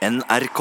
[0.00, 0.60] NRK.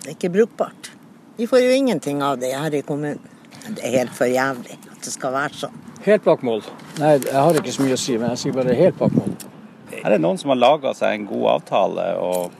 [0.00, 0.90] Det er ikke brukbart.
[1.36, 3.20] Vi får jo ingenting av det her i kommunen.
[3.68, 5.76] Det er helt for jævlig at det skal være sånn.
[6.06, 6.64] Helt bak mål.
[6.96, 9.36] Nei, jeg har ikke så mye å si, men jeg sier bare helt bak mål.
[9.98, 12.56] Her er noen som har laga seg en god avtale, og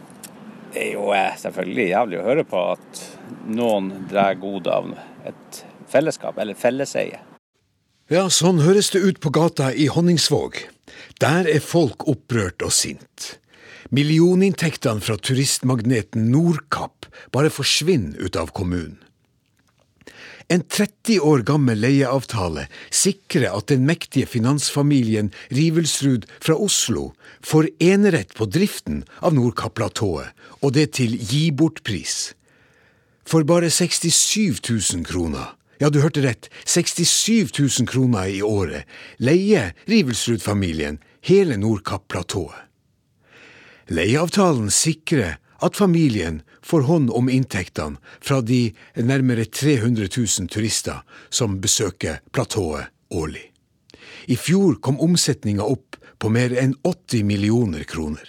[0.77, 3.05] det er jo eh, selvfølgelig jævlig å høre på at
[3.47, 4.95] noen drar gode av
[5.29, 5.63] et
[5.93, 7.21] fellesskap, eller felleseie.
[8.13, 10.59] Ja, sånn høres det ut på gata i Honningsvåg.
[11.23, 13.37] Der er folk opprørt og sint.
[13.93, 18.99] Millioninntektene fra turistmagneten Nordkapp bare forsvinner ut av kommunen.
[20.53, 28.35] En 30 år gammel leieavtale sikrer at den mektige finansfamilien Rivelsrud fra Oslo får enerett
[28.37, 32.35] på driften av Nordkapp-platået, og det til gi bort-pris.
[33.27, 34.61] For bare 67
[34.95, 38.87] 000 kroner, ja du hørte rett, 67 000 kroner i året,
[39.19, 42.69] leier Rivelsrud-familien hele Nordkapp-platået.
[43.93, 51.61] Leieavtalen sikrer at familien får hånd om inntektene fra de nærmere 300 000 turister som
[51.63, 53.49] besøker platået årlig.
[54.27, 58.23] I fjor kom omsetninga opp på mer enn 80 millioner kroner.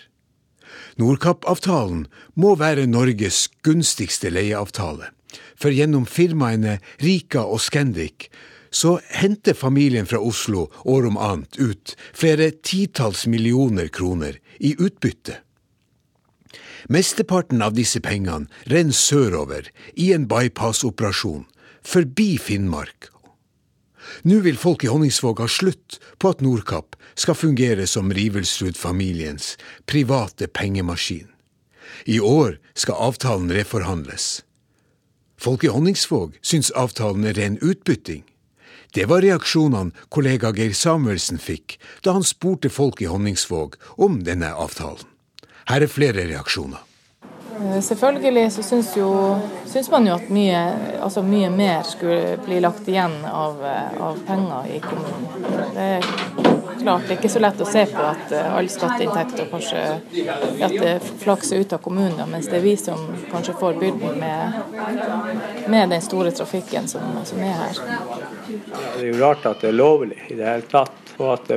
[1.02, 2.06] Nordkapp-avtalen
[2.38, 5.10] må være Norges gunstigste leieavtale,
[5.58, 8.30] for gjennom firmaene Rika og Scandic
[8.74, 15.40] så henter familien fra Oslo år om annet ut flere titalls millioner kroner i utbytte.
[16.90, 21.46] Mesteparten av disse pengene renner sørover i en bypass-operasjon,
[21.86, 23.13] forbi Finnmark.
[24.24, 29.56] Nå vil folk i Honningsvåg ha slutt på at Nordkapp skal fungere som Rivelsrud-familiens
[29.90, 31.30] private pengemaskin.
[32.06, 34.44] I år skal avtalen reforhandles.
[35.38, 38.24] Folk i Honningsvåg syns avtalen er ren utbytting.
[38.94, 44.54] Det var reaksjonene kollega Geir Samuelsen fikk da han spurte folk i Honningsvåg om denne
[44.54, 45.08] avtalen.
[45.68, 46.82] Her er flere reaksjoner.
[47.62, 50.62] Eh, selvfølgelig så syns, jo, syns man jo at mye,
[51.04, 55.28] altså mye, mer skulle bli lagt igjen av, eh, av, penger i kommunen.
[55.76, 56.08] Det er
[56.82, 59.84] klart det er ikke så lett å se på at all alle skatteinntekter kanskje
[60.66, 64.60] at det flakser ut av kommunen, mens det er vi som kanskje får byrden med,
[65.68, 67.82] med den store trafikken som, som er her.
[68.48, 71.52] Det er jo rart at det er lovlig i det hele tatt og at,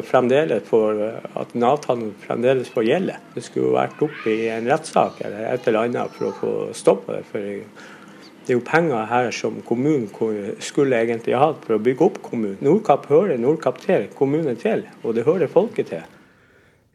[0.69, 1.03] får,
[1.41, 3.19] at en avtale fremdeles får gjelde.
[3.35, 7.17] Det skulle vært oppe i en rettssak eller et eller annet for å få stoppa
[7.17, 7.25] det.
[7.31, 7.53] for
[8.47, 10.07] det er jo penger her som kommunen
[10.63, 12.61] skulle egentlig hatt for å bygge opp kommunen.
[12.63, 16.05] Nordkapp hører Nordkapp til, kommunen til, og det hører folket til.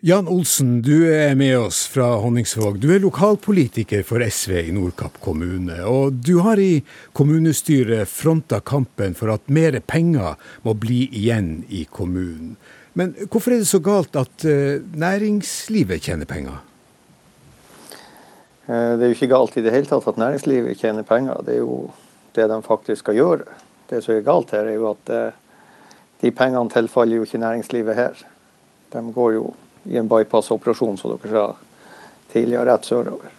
[0.04, 2.80] Jan Olsen, du er med oss fra Honningsvåg.
[2.82, 5.76] Du er lokalpolitiker for SV i Nordkapp kommune.
[5.86, 6.80] Og du har i
[7.14, 12.58] kommunestyret fronta kampen for at mer penger må bli igjen i kommunen.
[12.98, 16.58] Men hvorfor er det så galt at uh, næringslivet tjener penger?
[18.66, 21.46] Eh, det er jo ikke galt i det hele tatt at næringslivet tjener penger.
[21.46, 21.82] Det er jo
[22.34, 23.52] det de faktisk skal gjøre.
[23.94, 25.42] Det som er galt her, er jo at uh,
[26.26, 28.30] de pengene tilfaller jo ikke næringslivet her.
[28.98, 29.52] De går jo
[29.90, 31.46] i en bypass-operasjon, som dere sa
[32.34, 33.38] tidligere, rett sørover.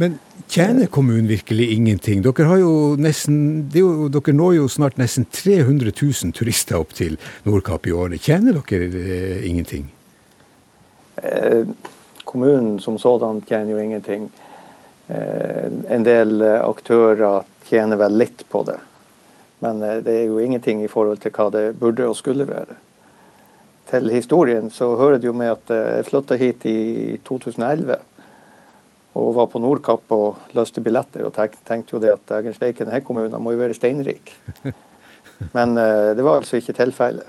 [0.00, 0.18] Men
[0.48, 2.22] tjener kommunen virkelig ingenting?
[2.22, 7.18] Dere, har jo nesten, jo, dere når jo snart nesten 300 000 turister opp til
[7.44, 8.24] Nordkapp i året.
[8.24, 9.90] Tjener dere eh, ingenting?
[11.20, 11.68] Eh,
[12.24, 14.30] kommunen som sådan tjener jo ingenting.
[15.08, 18.78] Eh, en del eh, aktører tjener vel litt på det.
[19.60, 22.80] Men eh, det er jo ingenting i forhold til hva det burde og skulle være
[23.90, 26.78] til historien så hører det jo med at eh, jeg flytta hit i
[27.26, 27.98] 2011.
[29.20, 33.42] Og var på Nordkapp og løste billetter og tenkte jo det at Egensleiken, denne kommunen
[33.42, 34.30] må jo være steinrik.
[35.56, 37.26] Men uh, det var altså ikke tilfellet.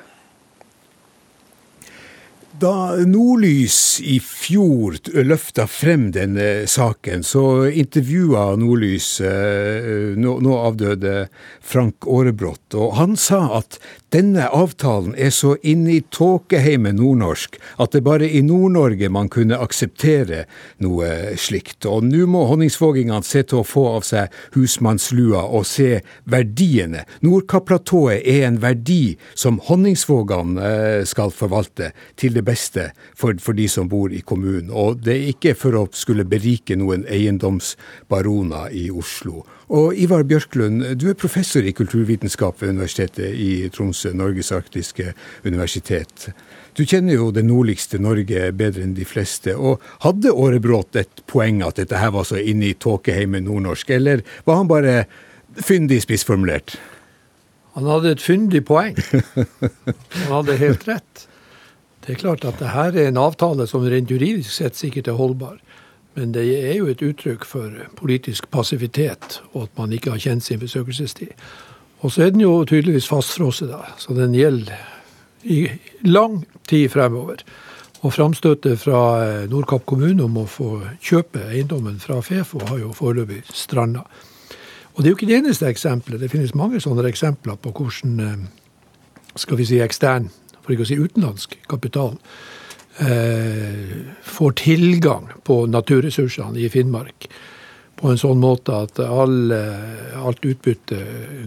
[2.61, 11.16] Da Nordlys i fjor løfta frem denne saken, så intervjua Nordlys eh, nå, nå avdøde
[11.63, 13.79] Frank Aarebrot, og han sa at
[14.11, 19.59] denne avtalen er så inne i tåkeheimen nordnorsk at det bare i Nord-Norge man kunne
[19.63, 20.41] akseptere
[20.84, 21.87] noe slikt.
[21.87, 27.05] Og nå må honningsvågingene se til å få av seg husmannslua og se verdiene.
[27.23, 33.69] Nordkapplatået er en verdi som Honningsvågene eh, skal forvalte til det beste for, for de
[33.72, 34.73] som bor i kommunen.
[34.75, 39.46] Og det er ikke for å skulle berike noen eiendomsbaroner i Oslo.
[39.72, 45.14] Og Ivar Bjørklund, du er professor i kulturvitenskap ved Universitetet i Tromsø, Norges arktiske
[45.47, 46.26] universitet.
[46.76, 49.56] Du kjenner jo det nordligste Norge bedre enn de fleste.
[49.56, 54.26] og Hadde Aarebrot et poeng at dette her var så inne i tåkeheimen nordnorsk, eller
[54.44, 54.96] var han bare
[55.56, 56.76] fyndig spissformulert.
[57.79, 59.00] Han hadde et fyndig poeng.
[59.08, 61.28] Han hadde helt rett.
[62.03, 65.20] Det er klart at det her er en avtale som rent juridisk sett sikkert er
[65.20, 65.62] holdbar.
[66.16, 70.43] Men det er jo et uttrykk for politisk passivitet, og at man ikke har kjent
[70.43, 71.31] sin besøkelsestid.
[72.02, 73.93] Og så er den jo tydeligvis fastfrosset, da.
[73.97, 74.75] Så den gjelder
[75.43, 75.67] i
[76.03, 77.43] lang tid fremover.
[78.02, 82.93] Og framstøtet fra eh, Nordkapp kommune om å få kjøpe eiendommen fra Fefo har jo
[82.97, 84.02] foreløpig stranda.
[84.96, 86.19] Og det er jo ikke det eneste eksempelet.
[86.19, 88.41] Det finnes mange sånne eksempler på hvordan eh,
[89.37, 90.31] skal vi si ekstern,
[90.61, 92.17] for ikke å si utenlandsk, kapital
[92.99, 97.29] får tilgang på naturressursene i Finnmark
[98.02, 100.97] på en sånn måte at all, alt utbytte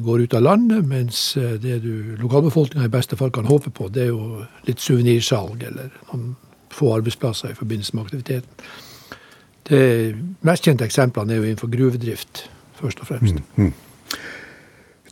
[0.04, 3.88] går ut av landet, mens eh, det du lokalbefolkninga i beste fall kan håpe på,
[3.90, 6.34] det er jo litt suvenirsalg eller noen
[6.74, 8.68] få arbeidsplasser i forbindelse med aktiviteten.
[9.64, 9.80] De
[10.44, 12.44] mest kjente eksemplene er jo innenfor gruvedrift,
[12.78, 13.38] først og fremst.
[13.56, 13.83] Mm, mm.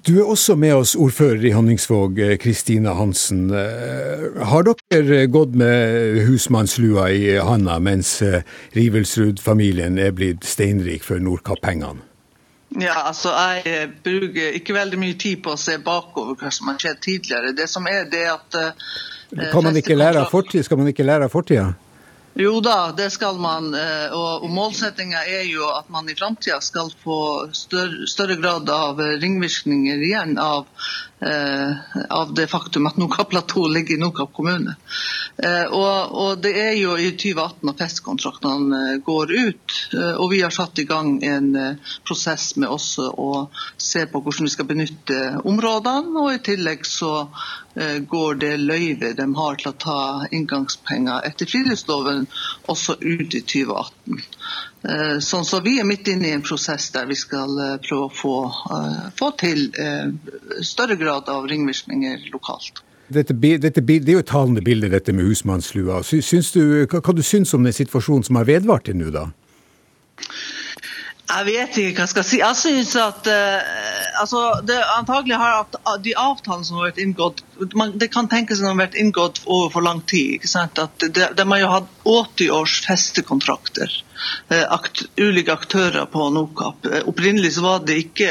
[0.03, 3.45] Du er også med oss, ordfører i Honningsvåg, Kristina Hansen.
[3.55, 8.43] Eh, har dere gått med husmannslua i handa mens eh,
[8.75, 12.03] Rivelsrud-familien er blitt steinrik for Nordkapp-pengene?
[12.81, 13.31] Ja, altså
[13.63, 17.55] Jeg bruker ikke veldig mye tid på å se bakover hva som har skjedd tidligere.
[17.55, 18.63] Det som er det at
[19.53, 20.65] kan man ikke lære av fortiden?
[20.67, 21.71] Skal man ikke lære av fortida?
[22.35, 23.75] Jo da, det skal man.
[23.75, 27.19] Eh, og målsettinga er jo at man i framtida skal få
[27.53, 30.67] større, større, grad av ringvirkninger igjen av
[31.23, 31.73] Eh,
[32.09, 34.75] av det faktum at Nordkapp-platået ligger i Nordkapp kommune.
[35.39, 39.77] Eh, og, og, Det er jo i 2018 at festkontraktene går ut.
[40.19, 43.29] og Vi har satt i gang en prosess med også å
[43.79, 46.19] se på hvordan vi skal benytte områdene.
[46.19, 47.29] og I tillegg så
[48.09, 52.27] går det løyvet de har til å ta inngangspenger etter friluftsloven
[52.69, 54.21] også ut i 2018.
[54.83, 58.09] Eh, sånn så Vi er midt inne i en prosess der vi skal eh, prøve
[58.09, 58.37] å få,
[58.75, 59.69] eh, få til
[60.67, 62.83] større grad av ringvirkninger lokalt.
[63.13, 66.01] Dette, dette, det er jo et talende bilde, dette med husmannslua.
[66.07, 69.27] Syns du, hva, du syns om den situasjonen som har vedvart til nå, da?
[71.33, 72.41] Jeg vet ikke hva jeg skal si.
[72.41, 77.45] Jeg synes at uh, altså, det antagelig har at de avtalene som har vært inngått
[77.75, 80.39] man, Det kan tenkes at de har vært inngått over for lang tid.
[80.39, 80.79] ikke sant?
[80.79, 83.99] At de, de har jo hatt 80 års festekontrakter.
[84.51, 86.87] Uh, akt, ulike aktører på Nordkapp.
[86.87, 88.31] Uh, opprinnelig så var det ikke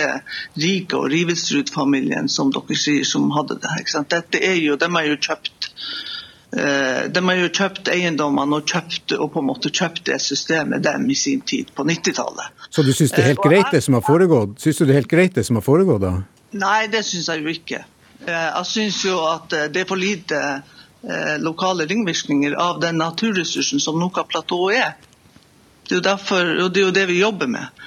[0.59, 3.75] Rike og Rivestrud-familien som dere sier som hadde det.
[3.81, 4.13] ikke sant?
[4.13, 5.71] Dette er jo, De har jo kjøpt
[6.51, 10.83] Eh, de har jo kjøpt eiendommene og, kjøpt, og på en måte kjøpt det systemet
[10.83, 12.51] dem i sin tid, på 90-tallet.
[12.67, 14.57] Så du syns det er helt eh, greit det som har foregått?
[14.59, 16.13] Syns du det er helt greit det som har foregått da?
[16.59, 17.85] Nei, det syns jeg jo ikke.
[18.27, 20.61] Eh, jeg syns jo at det er for lite
[21.41, 24.91] lokale ringvirkninger av den naturressursen som Noka-platået er.
[25.87, 27.81] Det er jo derfor, og det er jo det vi jobber med.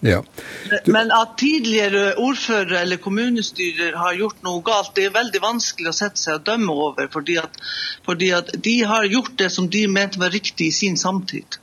[0.00, 0.22] Ja.
[0.70, 0.92] Du...
[0.92, 5.96] Men at tidligere ordførere eller kommunestyrer har gjort noe galt, det er veldig vanskelig å
[5.96, 7.10] sette seg og dømme over.
[7.12, 7.58] Fordi at,
[8.06, 11.60] fordi at de har gjort det som de mente var riktig i sin samtid.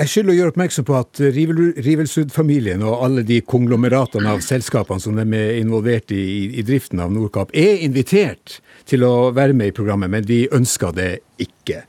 [0.00, 5.18] Jeg skylder å gjøre oppmerksom på at Rivelsud-familien og alle de konglomeratene av selskapene som
[5.18, 6.22] de er involvert i,
[6.56, 10.94] i driften av Nordkapp, er invitert til å være med i programmet, men de ønsker
[10.96, 11.10] det
[11.44, 11.82] ikke.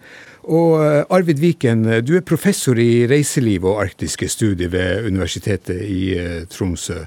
[0.52, 6.02] Og eh, Arvid Viken, du er professor i reiseliv og arktiske studier ved Universitetet i
[6.18, 7.06] eh, Tromsø.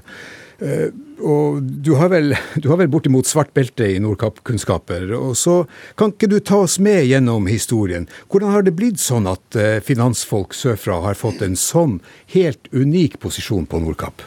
[0.59, 5.11] Eh, og du har vel, du har vel bortimot svart belte i Nordkapp-kunnskaper.
[5.17, 8.07] og så Kan ikke du ta oss med gjennom historien?
[8.29, 11.99] Hvordan har det blitt sånn at finansfolk sørfra har fått en sånn
[12.35, 14.23] helt unik posisjon på Nordkapp?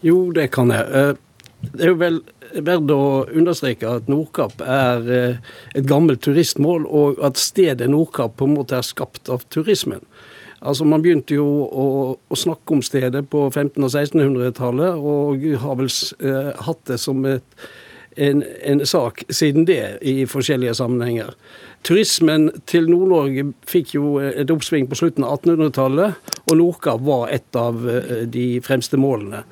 [0.00, 1.16] Jo, det kan jeg.
[1.60, 2.22] Det er jo vel
[2.54, 3.02] verdt å
[3.36, 8.78] understreke at Nordkapp er eh, et gammelt turistmål, og at stedet Nordkapp på en måte
[8.78, 10.02] er skapt av turismen.
[10.60, 11.84] Altså Man begynte jo å,
[12.20, 17.24] å snakke om stedet på 1500- og 1600-tallet, og har vel eh, hatt det som
[17.28, 17.64] et,
[18.20, 21.32] en, en, sak siden det i forskjellige sammenhenger.
[21.86, 27.56] Turismen til Nord-Norge fikk jo et oppsving på slutten av 1800-tallet, og Nordkapp var et
[27.56, 29.46] av eh, de fremste målene.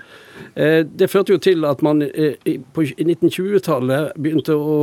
[0.54, 2.36] Eh, det førte jo til at man eh,
[2.74, 4.78] på 1920-tallet begynte å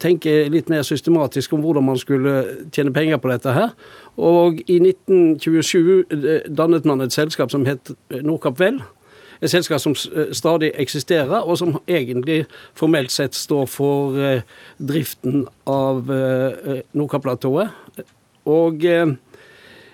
[0.00, 2.34] tenke litt mer systematisk om hvordan man skulle
[2.72, 3.74] tjene penger på dette her.
[4.16, 8.82] Og i 1927 eh, dannet man et selskap som het Nordkapp Vel.
[9.42, 9.94] Et selskap som
[10.32, 12.44] stadig eksisterer, og som egentlig
[12.78, 14.14] formelt sett står for
[14.78, 16.06] driften av
[16.94, 17.72] Nordkapp-platået.
[18.46, 18.86] Og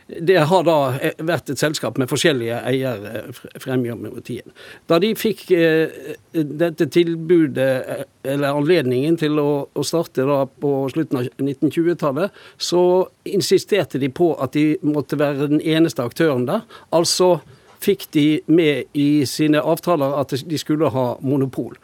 [0.09, 3.27] det har da eh, vært et selskap med forskjellige eiere
[3.61, 4.55] frem gjennom tiden.
[4.89, 11.29] Da de fikk eh, dette tilbudet, eller anledningen til å, starte da på slutten av
[11.37, 12.83] 1920-tallet, så
[13.29, 16.65] insisterte de på at de måtte være den eneste aktøren der.
[16.95, 17.39] Altså
[17.83, 21.77] fikk de med i sine avtaler at de skulle ha monopol.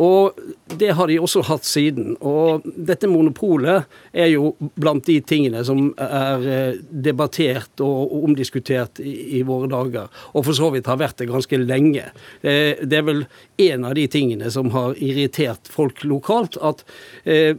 [0.00, 0.38] Og
[0.78, 2.14] det har de også hatt siden.
[2.20, 9.42] Og dette monopolet er jo blant de tingene som er eh, debattert og omdiskutert i,
[9.46, 10.08] våre dager.
[10.32, 12.08] Og for så vidt har vært det ganske lenge.
[12.42, 13.24] Det er vel
[13.68, 16.58] en av de tingene som har irritert folk lokalt.
[16.62, 16.84] At
[17.24, 17.56] eh,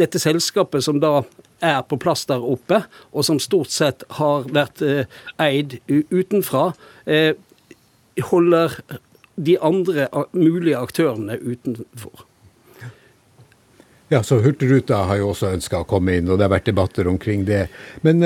[0.00, 1.20] dette selskapet som da
[1.60, 5.04] er på plass der oppe, og som stort sett har vært eh,
[5.40, 6.70] eid utenfra,
[7.06, 7.34] eh,
[8.30, 8.80] holder
[9.40, 12.26] de andre mulige aktørene utenfor.
[14.12, 17.06] Ja, så Hurtigruta har jo også ønska å komme inn, og det har vært debatter
[17.06, 17.60] omkring det.
[18.02, 18.24] Men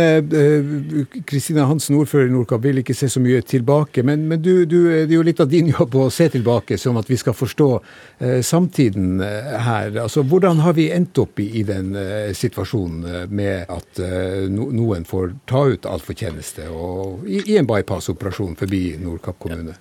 [1.29, 4.00] Kristina eh, Hansen, ordfører i Nordkapp, vil ikke se så mye tilbake.
[4.00, 6.97] Men, men du, du, det er jo litt av din jobb å se tilbake, sånn
[6.97, 9.93] at vi skal forstå eh, samtiden eh, her.
[10.07, 14.47] Altså, Hvordan har vi endt opp i, i den eh, situasjonen eh, med at eh,
[14.49, 19.76] no, noen får ta ut all fortjeneste i, i en bypass-operasjon forbi Nordkapp kommune?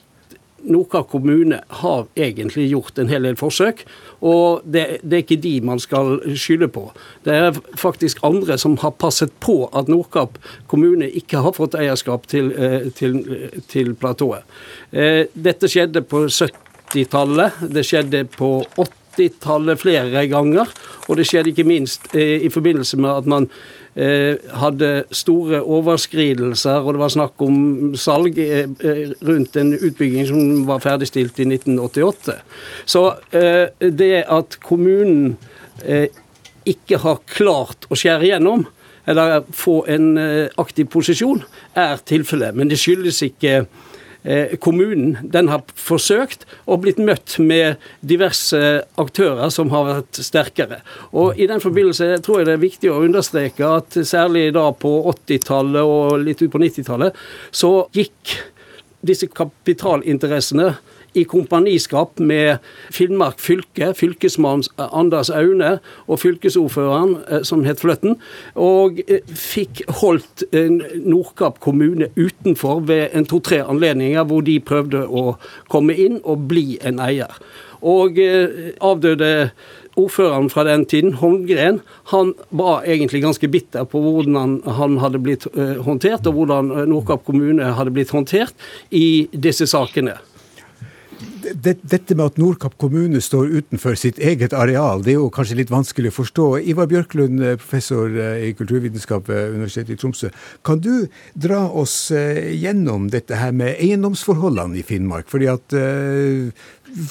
[0.64, 3.84] Nordkapp kommune har egentlig gjort en hel del forsøk,
[4.24, 6.86] og det, det, er ikke de man skal skylde på.
[7.26, 10.40] Det er faktisk andre som har passet på at Nordkapp
[10.72, 13.20] kommune ikke har fått eierskap til, eh, til,
[13.72, 14.48] til platået.
[14.92, 20.72] Eh, dette skjedde på 70-tallet, det skjedde på 80-tallet flere ganger,
[21.08, 23.50] og det skjedde ikke minst eh, i forbindelse med at man
[23.96, 27.58] hadde store overskridelser, og det var snakk om
[28.00, 32.40] salg eh, eh, rundt en utbygging som var ferdigstilt i 1988.
[32.90, 33.04] Så
[33.80, 35.36] det at kommunen
[36.66, 38.66] ikke har klart å skjære gjennom,
[39.06, 40.14] eller få en
[40.62, 41.44] aktiv posisjon,
[41.76, 42.56] er tilfellet.
[42.56, 43.93] Men det skyldes ikke Eh,
[44.64, 48.60] kommunen den har forsøkt og blitt møtt med diverse
[49.00, 50.80] aktører som har vært sterkere.
[51.12, 54.94] Og I den forbindelse tror jeg det er viktig å understreke at særlig da på
[55.12, 57.20] 80-tallet og litt ut på 90-tallet,
[57.52, 58.38] så gikk
[59.04, 60.72] disse kapitalinteressene
[61.14, 62.58] i kompaniskap med
[62.94, 65.78] Finnmark fylke, fylkesmann Anders Aune
[66.08, 68.18] og fylkesordføreren eh, som het Fløtten,
[68.56, 75.38] og eh, fikk holdt Nordkapp kommune utenfor ved en to-tre anledninger hvor de prøvde å
[75.72, 77.32] komme inn og bli en eier.
[77.84, 79.32] Og eh, avdøde
[80.00, 85.46] ordføreren fra den tiden, Holmgren, han var egentlig ganske bitter på hvordan han hadde blitt
[85.86, 88.58] håndtert, og hvordan Nordkapp kommune hadde blitt håndtert
[88.90, 90.18] i disse sakene
[91.44, 95.58] det, dette med at Nordkapp kommune står utenfor sitt eget areal, det er jo kanskje
[95.60, 96.48] litt vanskelig å forstå.
[96.72, 100.32] Ivar Bjørklund, eh, professor eh, i kulturvitenskap ved Universitetet i Tromsø.
[100.66, 105.30] Kan du dra oss eh, gjennom dette her med eiendomsforholdene i Finnmark?
[105.32, 106.68] Fordi at uh,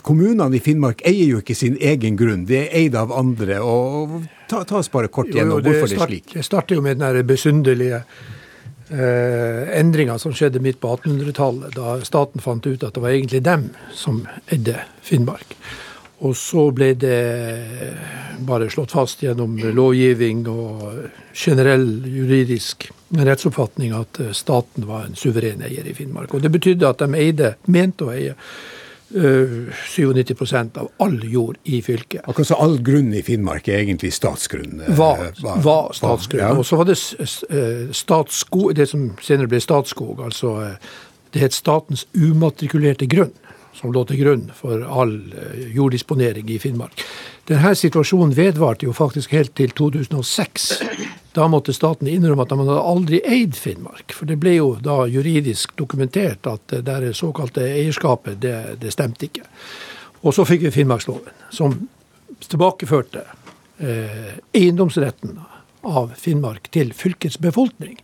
[0.07, 3.61] kommunene i Finnmark eier jo ikke sin egen grunn, de er eid av andre.
[3.63, 6.33] og Ta, ta oss bare kort gjennom jo, jo, hvorfor det er slik.
[6.37, 8.03] Det starter jo med den besynderlige
[8.91, 13.43] eh, endringer som skjedde midt på 1800-tallet, da staten fant ut at det var egentlig
[13.47, 15.57] dem som eide Finnmark.
[16.23, 17.21] Og så ble det
[18.47, 22.87] bare slått fast gjennom lovgivning og generell juridisk
[23.19, 26.35] rettsoppfatning at staten var en suveren eier i Finnmark.
[26.35, 28.37] Og det betydde at de eide, mente å eie
[29.13, 32.25] 97% av all jord i fylket.
[32.29, 34.83] Akkurat så all grunn i Finnmark er egentlig statsgrunn?
[34.89, 36.43] Var, var, var statsgrunn.
[36.43, 36.53] Ja.
[36.57, 40.23] Og så var det eh, statsskog, det som senere ble Statskog.
[40.25, 40.93] altså eh,
[41.33, 43.33] Det het Statens umatrikulerte grunn
[43.73, 45.15] som lå til grunn for all
[45.73, 47.05] jorddisponering i Finnmark.
[47.49, 50.69] Denne situasjonen vedvarte jo faktisk helt til 2006.
[51.35, 54.15] Da måtte staten innrømme at man hadde aldri eid Finnmark.
[54.15, 59.47] For det ble jo da juridisk dokumentert at det såkalte eierskapet, det, det stemte ikke.
[60.23, 61.75] Og så fikk vi Finnmarksloven, som
[62.47, 63.25] tilbakeførte
[63.83, 65.41] eh, eiendomsretten
[65.83, 67.97] av Finnmark til fylkets befolkning,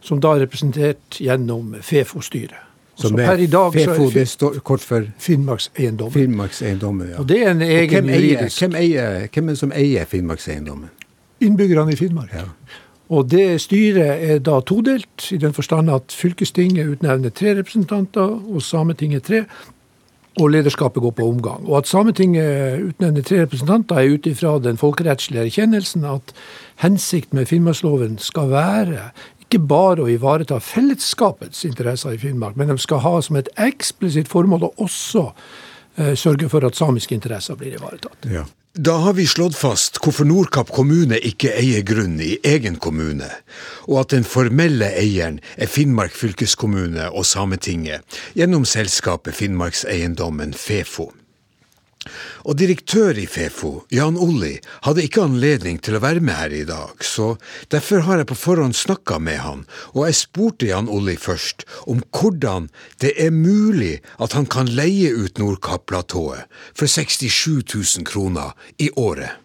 [0.00, 2.62] som da er representert gjennom FeFo-styret.
[2.96, 6.12] Som per i dag FeFo, det står kort for Finnmarkseiendommen.
[6.12, 7.20] Finnmarkseiendommen, ja.
[7.20, 10.88] Og det er en egen hvem juridisk hvem, eier, hvem er det som eier Finnmarkseiendommen?
[11.44, 12.32] Innbyggerne i Finnmark.
[12.32, 12.46] Ja.
[13.12, 18.62] Og det styret er da todelt, i den forstand at fylkestinget utnevner tre representanter, og
[18.64, 19.44] Sametinget tre.
[20.40, 21.68] Og lederskapet går på omgang.
[21.68, 26.34] Og at Sametinget utnevner tre representanter, er ut ifra den folkerettslige erkjennelsen at
[26.82, 29.10] hensikten med Finnmarksloven skal være
[29.46, 34.28] ikke bare å ivareta fellesskapets interesser i Finnmark, men de skal ha som et eksplisitt
[34.30, 38.26] formål å også eh, sørge for at samiske interesser blir ivaretatt.
[38.30, 38.46] Ja.
[38.76, 43.30] Da har vi slått fast hvorfor Nordkapp kommune ikke eier grunn i egen kommune,
[43.86, 48.04] og at den formelle eieren er Finnmark fylkeskommune og Sametinget,
[48.36, 51.08] gjennom selskapet Finnmarkseiendommen Fefo.
[52.44, 56.64] Og direktør i Fefo, Jan Olli, hadde ikke anledning til å være med her i
[56.68, 57.34] dag, så
[57.72, 62.04] derfor har jeg på forhånd snakka med han, og jeg spurte Jan Olli først om
[62.16, 62.70] hvordan
[63.04, 66.46] det er mulig at han kan leie ut Nordkapp-platået
[66.76, 69.42] for 67 000 kroner i året.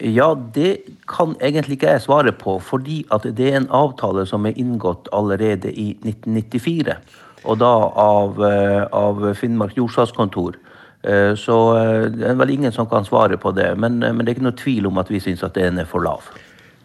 [0.00, 4.46] Ja, det kan egentlig ikke jeg svare på, fordi at det er en avtale som
[4.48, 6.96] er inngått allerede i 1994.
[7.44, 10.56] Og da av, eh, av Finnmark jordsalgskontor.
[11.02, 13.72] Eh, så eh, det er vel ingen som kan svare på det.
[13.80, 16.04] Men, men det er ikke noe tvil om at vi syns at den er for
[16.04, 16.28] lav.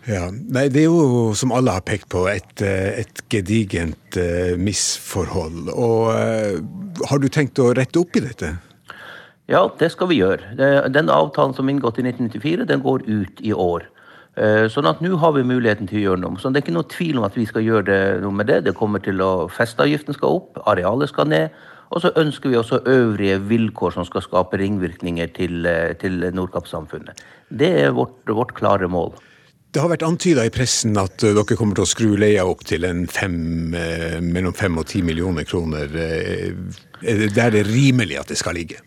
[0.05, 4.19] Ja, nei, Det er jo, som alle har pekt på, et, et gedigent
[4.62, 5.72] misforhold.
[5.74, 8.51] Og Har du tenkt å rette opp i dette?
[9.50, 10.53] Ja, det skal vi gjøre.
[10.93, 13.89] Den avtalen som er inngått i 1994, den går ut i år.
[14.36, 16.39] Eh, sånn at nå har vi muligheten til å gjøre noe.
[16.41, 18.65] Så det er ikke noe tvil om at vi skal gjøre det, noe med det.
[18.65, 21.55] Det kommer til å Festeavgiften skal opp, arealet skal ned.
[21.96, 27.24] Og så ønsker vi også øvrige vilkår som skal skape ringvirkninger til, eh, til Nordkapp-samfunnet.
[27.50, 29.14] Det er vårt, vårt, klare mål.
[29.72, 32.66] Det har vært antyda i pressen at eh, dere kommer til å skru leia opp
[32.68, 33.38] til fem,
[34.28, 35.88] mellom fem og ti millioner kroner.
[35.96, 38.84] Er det der det er rimelig at det skal ligge?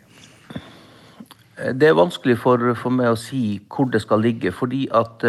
[1.74, 5.24] Det er vanskelig for, for, meg å si hvor det skal ligge, fordi at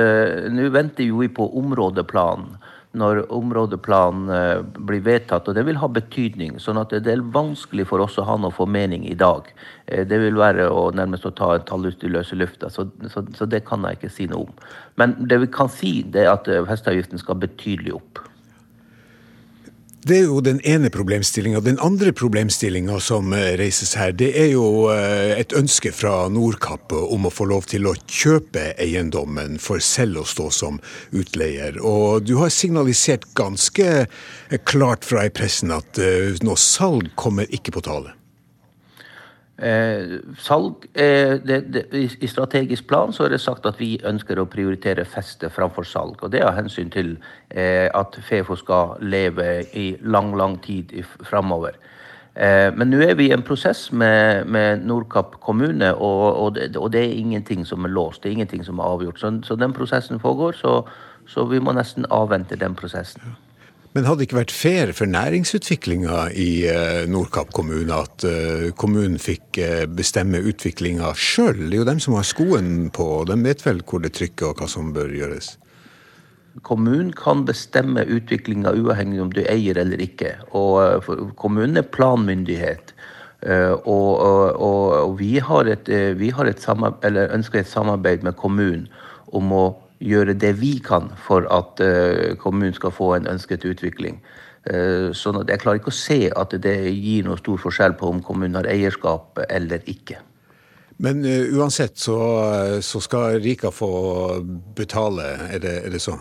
[0.54, 2.60] nå venter jo vi på områdeplanen.
[2.98, 6.55] Når områdeplanen uh, blir vedtatt, og det vil ha betydning.
[6.58, 9.51] sånn at det, er vanskelig for oss å ha noe formening i dag.
[9.91, 12.88] Uh, det vil være å nærmest å ta et tall ut i løse lufta, så,
[13.13, 14.65] så, så, det kan jeg ikke si noe om.
[14.98, 18.25] Men det vi kan si, det er at festeavgiften skal betydelig opp.
[20.00, 21.60] Det er jo den ene problemstillinga.
[21.60, 26.96] Den andre problemstillinga som eh, reises her, det er jo eh, et ønske fra Nordkapp
[26.96, 30.79] om å få lov til å kjøpe eiendommen for selv å stå som
[31.12, 31.82] utleier.
[31.84, 36.00] Og du har signalisert ganske eh, klart fra i pressen at
[36.48, 38.19] noe salg kommer ikke på tale.
[39.62, 44.39] Eh, salg eh, det, det, I strategisk plan så er det sagt at vi ønsker
[44.39, 46.24] å prioritere feste framfor salg.
[46.24, 47.18] og Det er hensyn til
[47.50, 50.96] eh, at Fefo skal leve i lang, lang tid
[51.28, 51.75] framover.
[52.39, 56.78] Eh, men nå er vi i en prosess med, med Nordkapp kommune, og, og, det,
[56.78, 58.24] og, det, er ingenting som er låst.
[58.24, 59.19] Det er ingenting som er avgjort.
[59.19, 60.82] Så, så den prosessen pågår, så,
[61.28, 63.36] så, vi må nesten avvente den prosessen.
[63.95, 69.17] Men hadde det ikke vært fair for næringsutviklinga i eh, Nordkapp kommune at eh, kommunen
[69.17, 71.63] fikk eh, bestemme utviklinga sjøl?
[71.63, 74.52] Det er jo dem som har skoen på, og de vet vel hvor det trykker
[74.52, 75.56] og hva som bør gjøres?
[76.62, 80.36] Kommunen kan bestemme utviklinga uavhengig om du eier eller ikke.
[80.54, 81.06] Og
[81.39, 82.93] kommunen er planmyndighet.
[83.88, 85.88] Og, og, og vi, har et,
[86.19, 88.89] vi har et ønsker et samarbeid med kommunen
[89.32, 89.63] om å
[90.00, 94.20] gjøre det vi kan for at uh, kommunen skal få en ønsket utvikling.
[94.70, 98.10] Uh, sånn at Jeg klarer ikke å se at det gir noe stor forskjell på
[98.12, 100.20] om kommunen har eierskap eller ikke.
[101.00, 102.18] Men uh, uansett så,
[102.84, 103.92] så, skal Rika få
[104.76, 106.18] betale, er det, er det så?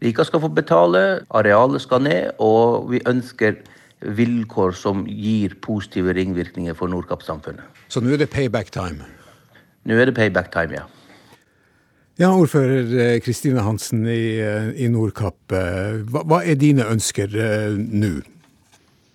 [0.00, 3.58] Rika skal få betale, arealet skal ned, og vi ønsker
[4.00, 7.84] vilkår som gir positive ringvirkninger for Nordkapp-samfunnet.
[7.92, 9.04] Så nå er det payback time?
[9.84, 10.99] Nå er det payback time, ja.
[12.20, 15.54] Ja, ordfører eh, Kristine Hansen i, eh, i Nordkapp.
[15.56, 17.32] Eh, hva, hva, er dine ønsker
[17.80, 18.18] nå?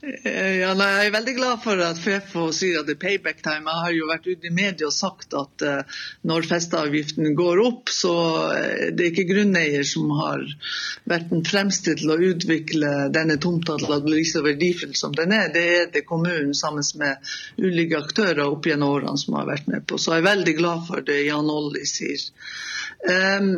[0.06, 3.70] Ja, nei, jeg er veldig glad for at Fefo sier at det er payback time.
[3.70, 5.96] Jeg har jo vært ute i media og sagt at uh,
[6.30, 8.14] når festeavgiften går opp, så
[8.52, 10.46] uh, det er ikke grunneier som har
[11.10, 15.34] vært den fremste til å utvikle denne tomta til å bli så verdifull som den
[15.34, 15.50] er.
[15.58, 19.90] Det er det kommunen sammen med ulike aktører opp gjennom årene som har vært med
[19.90, 19.98] på.
[19.98, 22.30] Så jeg er veldig glad for det Jan Olli sier.
[23.06, 23.50] Um,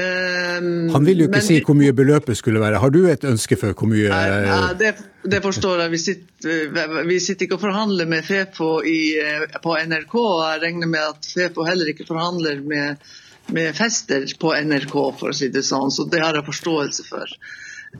[0.00, 2.80] um, Han vil jo ikke men, si hvor mye beløpet skulle være.
[2.80, 5.92] Har du et ønske for hvor mye ja, det, det, forstår jeg.
[5.92, 10.16] Vi sitter, vi sitter, ikke og forhandler med Fefo i, eh, på NRK.
[10.46, 13.04] Jeg regner med at Fefo heller ikke forhandler med,
[13.52, 15.92] med fester på NRK, for å si det sånn.
[15.92, 17.36] Så det har jeg forståelse for.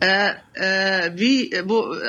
[0.00, 1.62] Eh, eh, vi,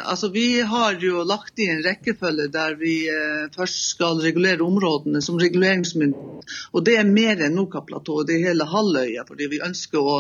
[0.04, 5.22] altså, vi, har jo lagt i en rekkefølge der vi eh, først skal regulere områdene
[5.22, 6.60] som reguleringsmyndighet.
[6.74, 9.26] Og det er mer enn Nordkapp-platået, det er hele halvøya.
[9.30, 10.20] Fordi vi ønsker å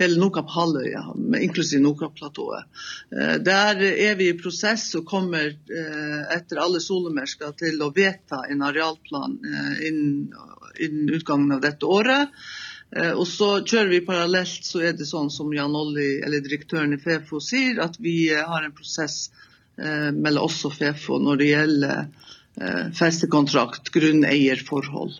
[0.00, 1.02] hele Nordkapp-halvøya,
[1.40, 2.66] inklusiv Nordkapp-platået.
[3.14, 8.44] Eh, der er vi i prosess og kommer eh, etter alle solemerker til å vedta
[8.50, 10.32] en arealplan eh, innen,
[10.82, 12.32] innen utgangen av dette året.
[12.94, 16.94] Eh, og så kjører vi parallelt, så er det sånn som Jan Olli, eller direktøren
[16.94, 19.32] i Fefo sier, at vi eh, har en prosess
[19.78, 22.06] eh, mellom oss og Fefo når det gjelder
[22.94, 25.16] festekontrakt, grunneierforhold.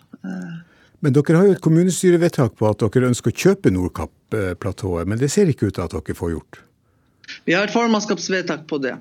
[1.03, 5.27] Men dere har jo et kommunestyrevedtak på at dere ønsker å kjøpe Nordkapp-platået, men det
[5.33, 6.61] ser ikke ut til at dere får gjort?
[7.43, 8.93] Vi har et formannskapsvedtak på det.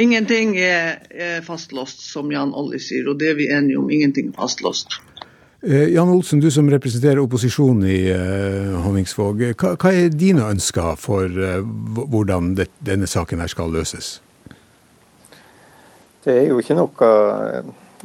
[0.00, 3.92] Ingenting er, er fastlåst, som Jan Olli sier, og det er vi enige om.
[3.92, 4.96] Ingenting er fastlåst.
[5.62, 9.42] Eh, Jan Olsen, du som representerer opposisjonen i uh, Honningsvåg.
[9.60, 14.22] Hva, hva, er dine ønsker for hvordan denne saken her skal løses?
[16.24, 17.10] Det er jo ikke noe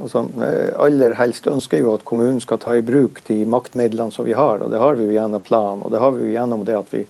[0.02, 0.26] altså,
[0.84, 4.60] Aller helst ønsker jo at kommunen skal ta i bruk de maktmidlene som vi har.
[4.60, 5.88] og Det har vi jo gjennom planen.
[5.88, 7.06] Og det har vi jo gjennom det at vi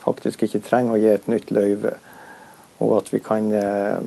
[0.00, 1.96] faktisk ikke trenger å gi et nytt løyve.
[2.80, 4.00] Og at vi kan eh,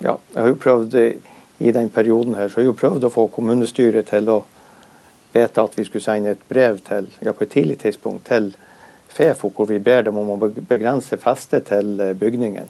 [0.00, 3.12] Ja, jeg har jo prøvd i den perioden her, så jeg har jo prøvd å
[3.12, 4.42] få kommunestyret til å
[5.32, 8.54] vedta at vi skulle sende et brev til, ja, på et tidlig tidspunkt til
[9.16, 12.68] Fefo, hvor vi ber dem om å begrense festet til eh, bygningen.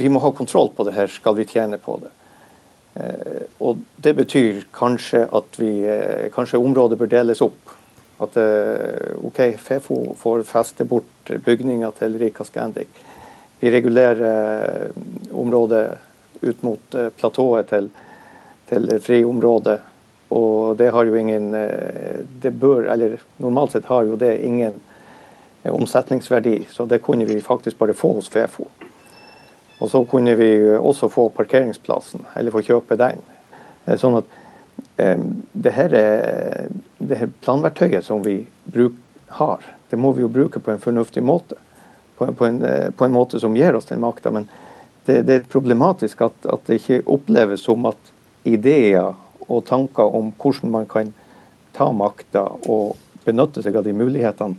[0.00, 2.14] Vi må ha kontroll på det her, skal vi tjene på det.
[3.00, 5.74] Eh, og Det betyr kanskje at vi,
[6.34, 7.76] kanskje området bør deles opp.
[8.20, 8.34] At
[9.24, 12.98] OK, Fefo får feste bort bygninga til Rika Scandic
[13.60, 14.90] vi regulerer eh,
[15.32, 15.98] området
[16.40, 17.90] ut mot eh, platået til,
[18.68, 19.78] til friområdet.
[20.30, 24.78] Og det har jo ingen eh, Det bør, eller normalt sett har jo det ingen
[25.60, 28.64] omsetningsverdi, så det kunne vi faktisk bare få hos Fefo.
[29.80, 33.20] Og så kunne vi også få parkeringsplassen, eller få kjøpe den.
[34.00, 34.30] Sånn at
[35.52, 35.96] det her,
[36.96, 38.96] det her planverktøyet som vi bruk,
[39.36, 41.60] har, det må vi jo bruke på en fornuftig måte
[42.20, 44.30] på, på, en, eh, på, en, måte som gir oss den makta.
[44.30, 44.48] Men
[45.04, 48.12] det, det, er problematisk at, at, det ikke oppleves som at
[48.44, 49.14] ideer
[49.50, 51.12] og tanker om hvordan man kan
[51.76, 54.56] ta makta og benytte seg av de mulighetene,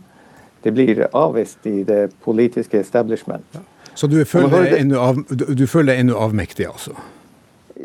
[0.62, 3.46] det blir avvist i det politiske establishment.
[3.56, 3.64] Ja.
[3.94, 6.94] Så du føler deg ennå av, avmektig, altså?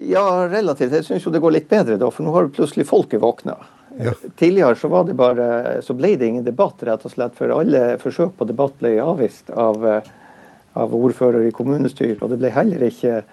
[0.07, 0.93] Ja, relativt.
[0.93, 3.57] Jeg syns jo det går litt bedre da, for nå har plutselig folket våkna.
[3.97, 4.13] Ja.
[4.37, 7.97] Tidligere så, var det bare, så ble det ingen debatt, rett og slett, for alle
[8.01, 10.11] forsøk på debatt ble avvist av, eh,
[10.77, 12.21] av ordfører i kommunestyret.
[12.21, 13.23] Og det ble heller ikke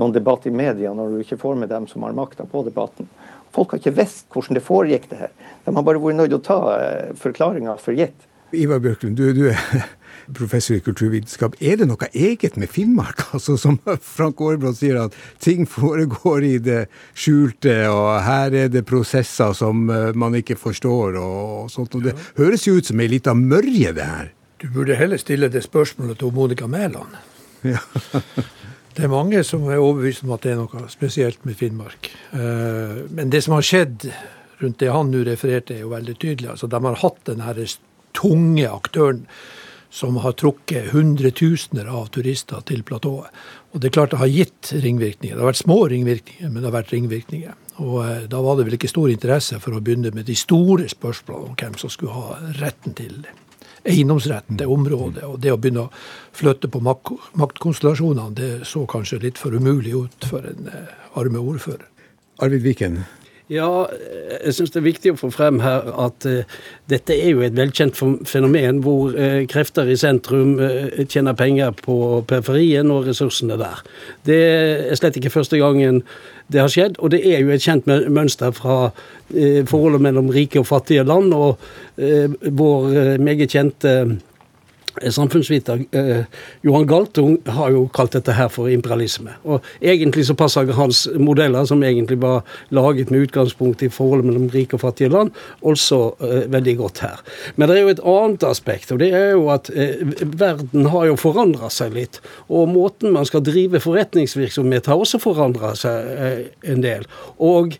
[0.00, 3.08] noen debatt i media når du ikke får med dem som har makta på debatten.
[3.52, 5.32] Folk har ikke visst hvordan det foregikk, det her.
[5.66, 8.28] De har bare vært nødt til å ta eh, forklaringa for gitt.
[8.52, 9.84] Ivar Bjørklund, du, du er
[10.38, 11.56] professor i kulturvitenskap.
[11.60, 13.20] Er det noe eget med Finnmark?
[13.32, 16.82] Altså, som Frank Aarebrot sier, at ting foregår i det
[17.16, 21.96] skjulte, og her er det prosesser som eh, man ikke forstår, og sånt.
[21.96, 24.32] Og det høres jo ut som ei lita mørje, det her.
[24.62, 27.16] Du burde heller stille det spørsmålet til Monica Mæland.
[27.66, 27.80] Ja.
[28.96, 32.10] det er mange som er overbevist om at det er noe spesielt med Finnmark.
[32.36, 34.06] Eh, men det som har skjedd
[34.62, 36.52] rundt det han nå refererte, er jo veldig tydelig.
[36.52, 37.42] Altså, de har hatt den
[38.12, 39.26] tunge aktøren
[39.92, 43.28] som har trukket hundretusener av turister til platået.
[43.72, 45.36] Og det er klart det har gitt ringvirkninger.
[45.36, 47.58] Det har vært små ringvirkninger, men det har vært ringvirkninger.
[47.84, 50.88] Og eh, da var det vel ikke stor interesse for å begynne med de store
[50.92, 53.20] spørsmålene om hvem som skulle ha retten til
[53.88, 55.24] eiendomsretten til området.
[55.28, 55.92] Og det å begynne å
[56.36, 61.42] flytte på mak maktkonstellasjonene, det så kanskje litt for umulig ut for en eh, arme
[61.42, 61.88] ordfører.
[62.42, 63.02] Arvid Viken,
[63.52, 63.68] ja,
[64.46, 67.56] jeg syns det er viktig å få frem her at uh, dette er jo et
[67.56, 73.82] velkjent fenomen hvor uh, krefter i sentrum uh, tjener penger på periferien og ressursene der.
[74.28, 76.00] Det er slett ikke første gangen
[76.52, 78.92] det har skjedd, og det er jo et kjent mønster fra
[79.32, 81.56] forholdet mellom rike og fattige land, og
[81.96, 83.94] vår meget kjente
[85.00, 86.24] Samfunnsviter eh,
[86.62, 89.34] Johan Galtung har jo kalt dette her for imperialisme.
[89.44, 94.50] Og Egentlig så passer hans modeller, som egentlig var laget med utgangspunkt i forholdet mellom
[94.52, 97.22] rike og fattige land, også eh, veldig godt her.
[97.56, 101.08] Men det er jo et annet aspekt, og det er jo at eh, verden har
[101.10, 102.20] jo forandra seg litt.
[102.52, 107.06] Og måten man skal drive forretningsvirksomhet har også forandra seg eh, en del.
[107.42, 107.78] Og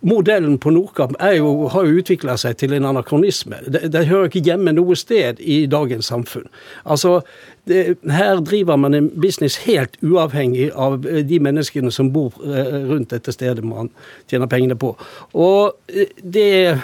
[0.00, 3.60] modellen på Nordkapp jo, har jo utvikla seg til en anakronisme.
[3.66, 6.48] Det, det, hører ikke hjemme noe sted i dagens samfunn.
[6.84, 7.20] Altså,
[7.68, 13.14] det, Her driver man en business helt uavhengig av de menneskene som bor eh, rundt
[13.14, 13.90] dette stedet man
[14.30, 14.94] tjener pengene på.
[15.32, 16.78] Og eh, det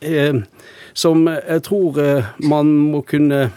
[0.00, 0.42] eh,
[0.94, 3.48] som jeg tror eh, man må kunne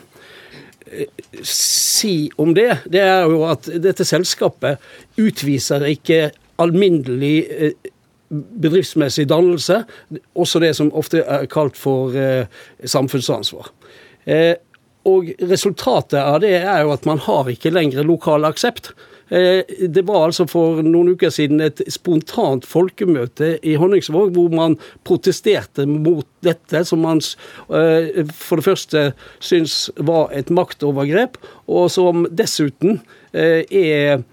[1.43, 4.81] si om det, det er jo at dette selskapet
[5.17, 6.27] utviser ikke
[6.61, 7.73] alminnelig
[8.33, 9.83] bedriftsmessig dannelse,
[10.33, 12.45] også det som ofte er kalt for eh,
[12.83, 13.71] samfunnsansvar.
[14.25, 14.55] Eh,
[15.09, 18.93] og resultatet av det er jo at man har ikke lenger lokal aksept.
[19.27, 24.77] Eh, det var altså for noen uker siden et spontant folkemøte i Honningsvåg hvor man
[25.07, 27.19] protesterte mot dette, som man
[27.67, 29.03] for det første
[29.43, 33.01] syns var et maktovergrep, og som dessuten
[33.33, 34.23] er,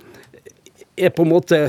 [0.98, 1.60] er på en måte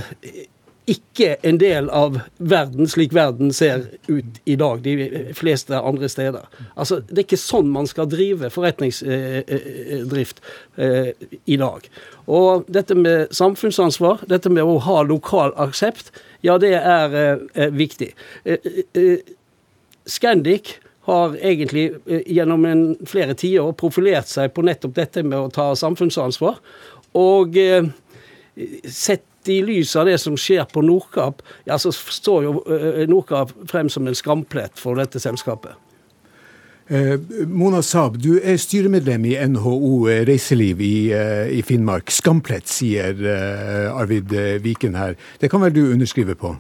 [0.90, 6.48] ikke en del av verden slik verden ser ut i dag, de fleste andre steder.
[6.76, 10.42] Altså, Det er ikke sånn man skal drive forretningsdrift
[10.78, 11.14] eh,
[11.46, 11.90] i dag.
[12.28, 17.18] Og dette med samfunnsansvar, dette med å ha lokal aksept, ja, det er
[17.54, 18.14] eh, viktig.
[20.10, 21.92] Scandic har egentlig
[22.26, 26.58] gjennom en, flere tiår profilert seg på nettopp dette med å ta samfunnsansvar.
[27.18, 27.58] Og
[28.86, 33.54] sett i lys av det som skjer på Nordkapp, ja, så står jo eh, Nordkapp
[33.72, 35.78] frem som en skamplett for dette selskapet.
[36.92, 37.16] Eh,
[37.48, 39.94] Mona Saab, du er styremedlem i NHO
[40.28, 42.12] Reiseliv i, eh, i Finnmark.
[42.12, 43.16] Skamplett, sier
[43.92, 45.16] Arvid Viken her.
[45.40, 46.56] Det kan vel du underskrive på?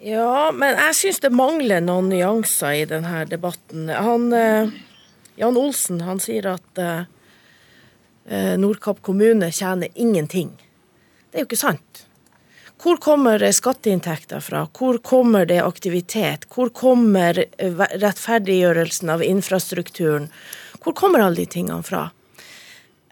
[0.00, 3.90] Ja, men jeg syns det mangler noen nyanser i denne debatten.
[3.92, 4.30] Han,
[5.36, 7.02] Jan Olsen han sier at Eh,
[8.28, 10.52] Nordkapp kommune tjener ingenting.
[11.30, 12.04] Det er jo ikke sant.
[12.80, 14.62] Hvor kommer skatteinntekter fra?
[14.78, 16.46] Hvor kommer det aktivitet?
[16.48, 20.30] Hvor kommer eh, rettferdiggjørelsen av infrastrukturen?
[20.80, 22.06] Hvor kommer alle de tingene fra?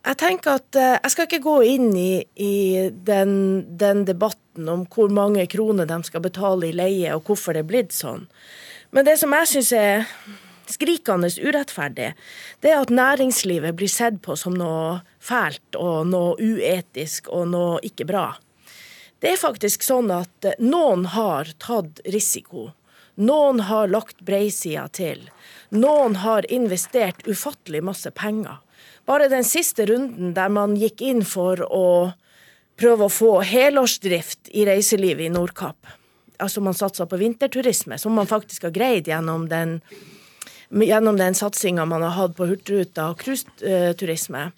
[0.08, 2.54] Jeg tenker at eh, jeg skal ikke gå inn i, i
[2.88, 3.34] den,
[3.76, 7.68] den, debatten om hvor mange kroner de skal betale i leie, og hvorfor det er
[7.68, 8.24] blitt sånn.
[8.96, 10.08] Men det som jeg syns er
[10.72, 12.12] skrikende urettferdig,
[12.60, 17.78] det er at næringslivet blir sett på som noe fælt og noe uetisk og noe
[17.86, 18.26] ikke bra.
[19.18, 22.70] Det er faktisk sånn at noen har tatt risiko.
[23.18, 25.24] Noen har lagt breisida til.
[25.74, 28.60] Noen har investert ufattelig masse penger.
[29.08, 32.12] Bare den siste runden der man gikk inn for å
[32.78, 35.96] prøve å få helårsdrift i reiselivet i Nordkapp.
[36.38, 39.80] Altså man satsa på vinterturisme, som man faktisk har greid gjennom den
[40.70, 44.50] gjennom den satsinga man har hatt på Hurtigruta og cruiseturisme,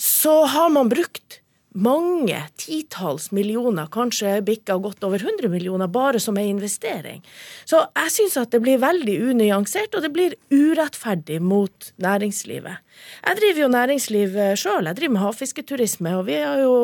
[0.00, 6.38] så har man brukt mange titalls millioner, kanskje bikka godt over 100 millioner, bare som
[6.38, 7.22] en investering.
[7.64, 12.82] Så jeg syns at det blir veldig unyansert, og det blir urettferdig mot næringslivet.
[13.22, 16.74] Jeg driver jo næringsliv sjøl, jeg driver med havfisketurisme, og vi har jo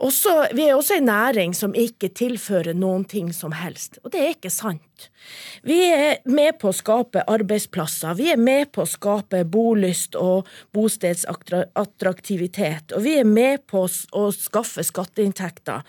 [0.00, 4.20] også, vi er også en næring som ikke tilfører noen ting som helst, og det
[4.20, 5.10] er ikke sant.
[5.66, 10.46] Vi er med på å skape arbeidsplasser, vi er med på å skape bolyst og
[10.76, 15.80] bostedsattraktivitet, og vi er med på å skaffe skatteinntekter,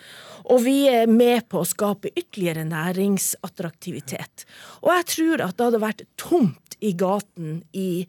[0.51, 4.45] og vi er med på å skape ytterligere næringsattraktivitet.
[4.83, 8.05] Og jeg tror at det hadde vært tomt i gaten i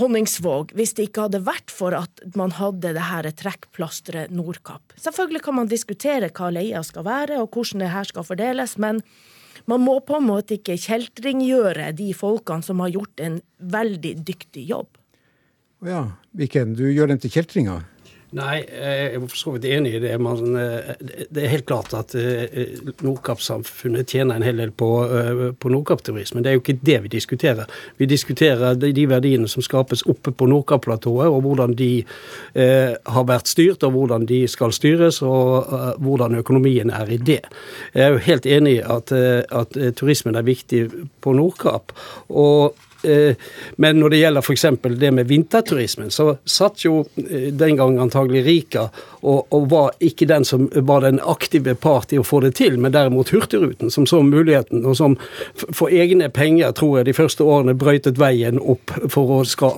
[0.00, 4.96] Honningsvåg hvis det ikke hadde vært for at man hadde det her trekkplasteret Nordkapp.
[4.98, 9.00] Selvfølgelig kan man diskutere hva leia skal være og hvordan det her skal fordeles, men
[9.70, 14.66] man må på en måte ikke kjeltringgjøre de folkene som har gjort en veldig dyktig
[14.72, 14.98] jobb.
[15.84, 16.04] Ja,
[16.34, 17.84] Viken, du gjør dem til kjeltringer?
[18.34, 20.14] Nei, jeg er for så vidt enig i det.
[20.18, 20.88] Man, eh,
[21.30, 26.42] det er helt klart at eh, Nordkapp-samfunnet tjener en hel del på, eh, på Nordkapp-turisme.
[26.42, 27.70] Det er jo ikke det vi diskuterer.
[28.00, 33.52] Vi diskuterer de verdiene som skapes oppe på Nordkapp-platået, og hvordan de eh, har vært
[33.52, 37.42] styrt, og hvordan de skal styres, og uh, hvordan økonomien er i det.
[37.94, 40.88] Jeg er jo helt enig i at, at turismen er viktig
[41.22, 41.94] på Nordkapp.
[42.28, 42.93] og Eh,
[43.76, 44.66] men når det gjelder f.eks.
[45.00, 48.88] det med vinterturismen, så satt jo eh, den gang antagelig Rika
[49.24, 52.76] og, og, var ikke den som var den aktive part i å få det til,
[52.80, 55.16] men derimot Hurtigruten, som så muligheten, og som
[55.56, 59.72] for egne penger, tror jeg, de første årene brøytet veien opp for å ska,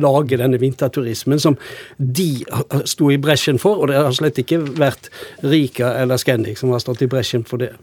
[0.00, 1.58] lage denne vinterturismen, som
[1.98, 2.30] de
[2.88, 3.82] sto i bresjen for.
[3.82, 5.12] Og det har slett ikke vært
[5.44, 7.74] Rika eller Scandic som har stått i bresjen for det.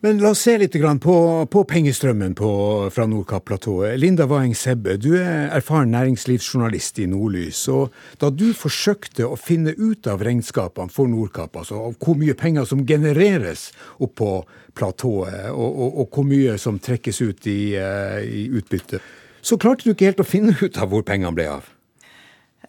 [0.00, 0.72] Men la oss se litt
[1.04, 1.14] på,
[1.52, 2.50] på pengestrømmen på,
[2.88, 3.98] fra Nordkapp-platået.
[4.00, 7.66] Linda Waeng Sebbe, du er erfaren næringslivsjournalist i Nordlys.
[7.68, 12.32] og Da du forsøkte å finne ut av regnskapene for Nordkapp, altså av hvor mye
[12.32, 13.66] penger som genereres
[14.00, 14.30] opp på
[14.72, 19.02] platået, og, og, og, hvor mye som trekkes ut i, uh, i utbytte,
[19.44, 21.68] så klarte du ikke helt å finne ut av hvor pengene ble av?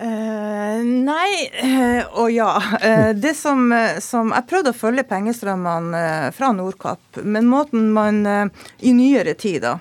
[0.01, 2.55] Uh, nei uh, og ja.
[2.81, 3.67] Uh, det som,
[4.01, 9.75] som, Jeg prøvde å følge pengestrømmene fra Nordkapp, men måten man i nyere tid da,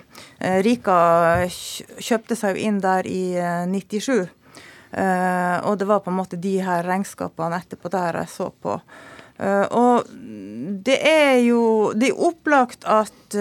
[0.64, 0.96] Rika
[1.48, 3.32] kjøpte seg jo inn der i
[3.70, 4.28] 97.
[4.90, 8.76] og det var på en måte de her regnskapene etterpå der jeg så på.
[9.76, 10.08] og
[10.88, 13.36] det er jo Det er opplagt at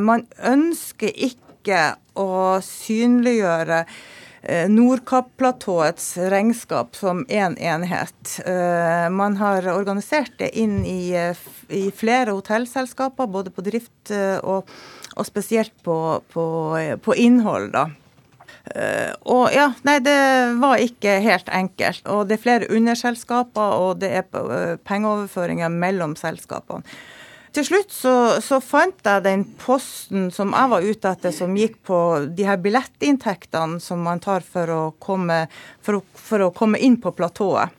[0.00, 1.82] man ønsker ikke
[2.16, 3.84] å synliggjøre
[4.42, 8.40] Eh, Nordkapp-platåets regnskap som én en enhet.
[8.46, 11.36] Eh, man har organisert det inn i, eh,
[11.68, 14.10] i flere hotellselskaper, både på drift
[14.42, 14.66] og,
[15.16, 16.44] og spesielt på, på,
[17.02, 17.70] på innhold.
[17.72, 17.86] da.
[19.24, 20.18] Og ja, nei, det
[20.60, 22.02] var ikke helt enkelt.
[22.06, 26.82] Og det er flere underselskaper, og det er pengeoverføringer mellom selskapene.
[27.52, 31.82] Til slutt så, så, fant jeg den posten som jeg var ute etter, som gikk
[31.84, 31.98] på
[32.32, 35.44] de her billettinntektene som man tar for å komme,
[35.84, 37.74] for å, for å komme inn på platået.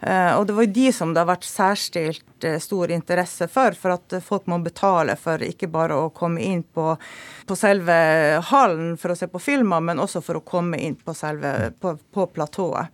[0.00, 3.76] Uh, og det var jo de som det har vært særstilt uh, stor interesse for,
[3.76, 6.94] for at folk må betale for ikke bare å komme inn på,
[7.44, 7.92] på selve
[8.48, 11.92] hallen for å se på filmer, men også for å komme inn på selve på,
[12.16, 12.88] på platået.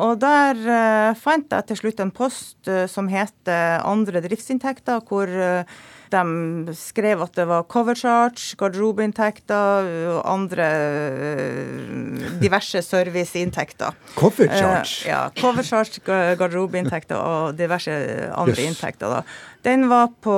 [0.00, 5.28] Og der uh, fant jeg til slutt en post uh, som heter andre driftsinntekter, hvor
[5.28, 10.66] uh, de skrev at det var cover charge, garderobeinntekter og andre
[12.42, 13.94] diverse serviceinntekter.
[14.16, 15.06] Cover charge?
[15.06, 15.20] ja.
[15.38, 17.94] Cover charge, garderobeinntekter og diverse
[18.34, 18.66] andre yes.
[18.72, 19.20] inntekter.
[19.20, 19.22] da.
[19.62, 20.34] Den var på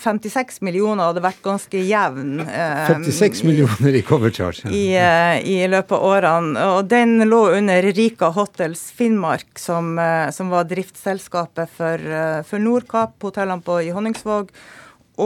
[0.00, 2.36] 56 mm, millioner og hadde vært ganske jevn.
[2.46, 4.70] 56 eh, millioner i cover charge?
[4.70, 6.68] I, eh, I, løpet av årene.
[6.76, 12.08] Og den lå under Rika Hotels Finnmark, som, eh, som var driftsselskapet for,
[12.46, 14.54] for Nordkapp, hotellene på, i Honningsvåg.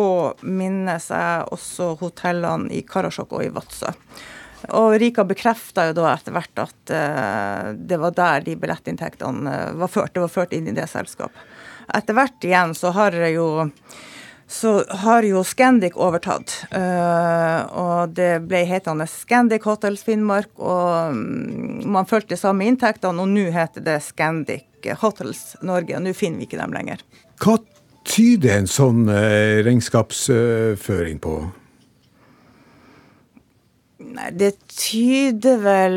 [0.00, 3.92] Og minnes jeg også hotellene i Karasjok og i Vadsø.
[4.76, 9.88] Og Rika bekrefta jo da etter hvert at uh, det var der de billettinntektene var
[9.88, 10.12] ført.
[10.14, 11.48] Det var ført inn i det selskapet
[11.96, 13.50] etter hvert igjen så har jo
[14.50, 16.56] så har jo Scandic overtatt.
[16.74, 21.20] Uh, og det ble hetende Scandic Hotels Finnmark, og um,
[21.94, 25.94] man fulgte samme inntektene, og nå heter det Scandic Hotels Norge.
[25.94, 27.04] og Nå finner vi ikke dem lenger.
[27.38, 27.60] Hva
[28.10, 31.36] tyder en sånn uh, regnskapsføring på?
[34.00, 35.96] Nei, det tyder vel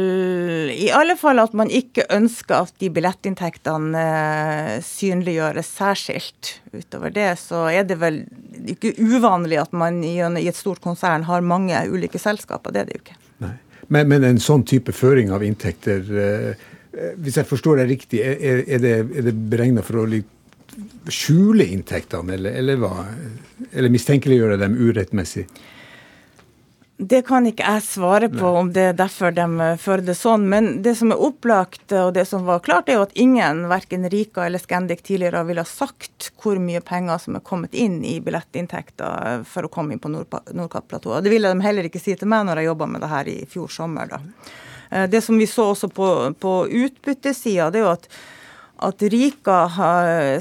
[0.76, 6.52] i alle fall at man ikke ønsker at de billettinntektene eh, synliggjøres særskilt.
[6.76, 8.26] Utover det så er det vel
[8.76, 12.76] ikke uvanlig at man i, et stort konsern har mange ulike selskaper.
[12.76, 13.20] Det er det jo ikke.
[13.88, 16.70] Men, men en sånn type føring av inntekter, eh,
[17.24, 20.08] hvis jeg forstår deg riktig, er, er det, er det beregna for å
[21.12, 23.06] skjule inntektene, eller, eller hva?
[23.72, 25.48] Eller mistenkeliggjøre dem urettmessig?
[27.10, 30.46] Det kan ikke jeg svare på om det er derfor de eh, fører det sånn.
[30.50, 34.08] Men det som er opplagt, og det som var klart, er jo at ingen, verken
[34.12, 38.20] Rika eller Scandic tidligere, ville ha sagt hvor mye penger som er kommet inn i
[38.24, 41.26] billettinntekter eh, for å komme inn på Nordkapplatået.
[41.26, 43.40] Det ville de heller ikke si til meg når jeg jobba med det her i
[43.50, 44.14] fjor sommer.
[44.14, 44.22] da.
[44.94, 46.08] Eh, det som vi så også på,
[46.40, 48.08] på utbyttesida, det er jo at
[48.84, 49.60] at Rika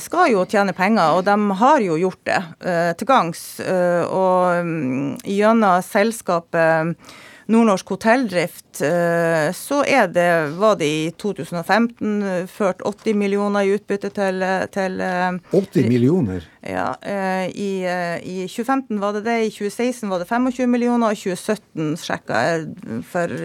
[0.02, 3.42] skal jo tjene penger, og de har jo gjort det uh, til gangs.
[3.62, 6.96] Uh, og um, gjennom selskapet
[7.52, 14.38] Nordnorsk hotelldrift, så er det, var det i 2015 ført 80 millioner i utbytte til,
[14.72, 15.02] til
[15.50, 16.46] 80 millioner?
[16.62, 16.86] Ja.
[17.50, 21.98] I, I, 2015 var det det, i 2016 var det 25 millioner, og i 2017
[22.00, 23.36] sjekka jeg for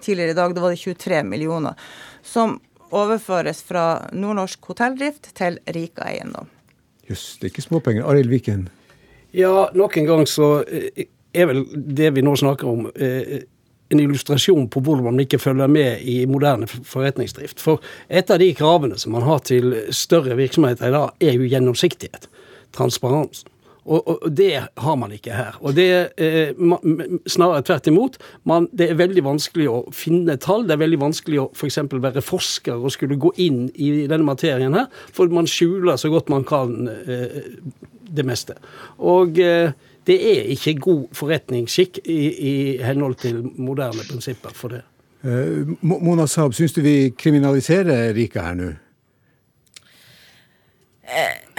[0.00, 1.92] tidligere i dag, da var det 23 millioner.
[2.24, 2.58] Som
[2.90, 6.50] overføres fra nordnorsk hotelldrift til Rika eiendom.
[7.10, 8.06] Jøss, det er ikke småpenger.
[8.06, 8.68] Arild Viken?
[9.34, 13.42] Ja, nok en gang så eh, er vel det vi nå snakker om eh,
[13.90, 17.62] en illustrasjon på hvordan man ikke følger med i moderne forretningsdrift.
[17.62, 21.48] For et av de kravene som man har til større virksomheter i dag, er jo
[21.50, 22.28] gjennomsiktighet.
[22.76, 23.44] Transparens.
[23.84, 25.56] Og, og, det har man ikke her.
[25.64, 25.88] Og det
[26.20, 26.52] eh,
[27.30, 28.18] Snarere tvert imot.
[28.48, 30.66] Man, det er veldig vanskelig å finne tall.
[30.68, 31.80] Det er veldig vanskelig å f.eks.
[31.92, 36.32] være forsker og skulle gå inn i denne materien her, for man skjuler så godt
[36.32, 37.40] man kan eh,
[38.10, 38.58] det meste.
[38.98, 39.72] Og eh,
[40.08, 44.84] det er ikke god forretningsskikk i, i, henhold til moderne prinsipper for det.
[45.20, 48.70] Uh, Mona Saab, syns du vi kriminaliserer Rika her nå?
[51.04, 51.49] Eh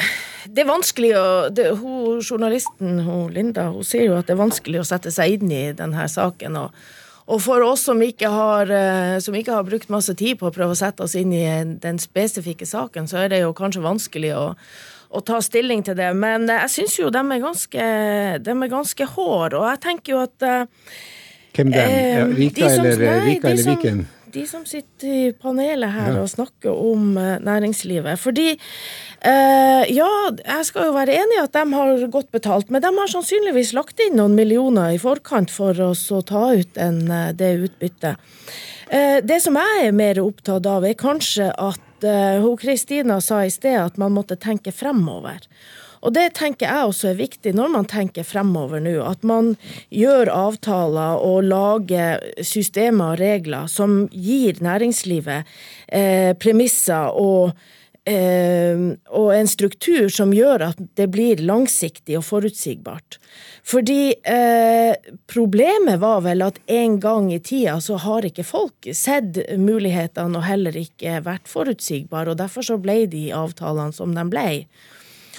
[0.52, 4.42] det er vanskelig å det, hun, Journalisten hun, Linda hun sier jo at det er
[4.42, 6.58] vanskelig å sette seg inn i denne saken.
[6.60, 6.82] og,
[7.32, 10.56] og for oss som ikke, har, eh, som ikke har brukt masse tid på å
[10.56, 11.46] prøve å sette oss inn i
[11.84, 14.46] den spesifikke saken, så er det jo kanskje vanskelig å,
[15.12, 16.12] å ta stilling til det.
[16.18, 17.90] Men eh, jeg syns jo de er ganske,
[18.44, 20.88] de er ganske hår, og jeg tenker jo at eh,
[21.52, 22.30] Hvem dem?
[22.38, 24.06] Rika som, eller, nei, Rika eller Viken?
[24.32, 28.20] De som sitter i panelet her og snakker om næringslivet.
[28.20, 32.84] Fordi eh, ja, jeg skal jo være enig i at de har godt betalt, men
[32.84, 37.04] de har sannsynligvis lagt inn noen millioner i forkant for oss å ta ut en,
[37.12, 38.32] eh, det utbyttet.
[38.92, 43.52] Eh, det som jeg er mer opptatt av, er kanskje at hun Kristina sa i
[43.54, 45.44] sted at man måtte tenke fremover.
[46.02, 48.98] Og det tenker jeg også er viktig når man tenker fremover nå.
[49.06, 49.54] At man
[49.94, 55.46] gjør avtaler og lager systemer og regler som gir næringslivet
[55.88, 57.54] eh, premisser og
[58.10, 58.82] eh,
[59.14, 63.20] og en struktur som gjør at det blir langsiktig og forutsigbart.
[63.68, 64.96] Fordi eh,
[65.30, 70.48] problemet var vel at en gang i tida så har ikke folk sett mulighetene og
[70.48, 74.48] heller ikke vært forutsigbare, og derfor så ble de avtalene som de ble.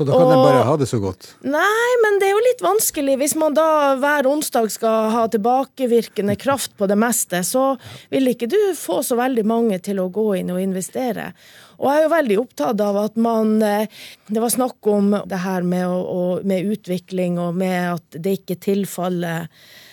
[0.03, 1.29] Så da kan og, en bare ha det så godt?
[1.47, 3.17] Nei, men det er jo litt vanskelig.
[3.21, 3.67] Hvis man da
[4.03, 7.77] hver onsdag skal ha tilbakevirkende kraft på det meste, så
[8.11, 11.31] vil ikke du få så veldig mange til å gå inn og investere.
[11.79, 15.41] Og jeg er jo veldig opptatt av at man eh, Det var snakk om det
[15.43, 19.49] her med, å, med utvikling og med at det ikke tilfaller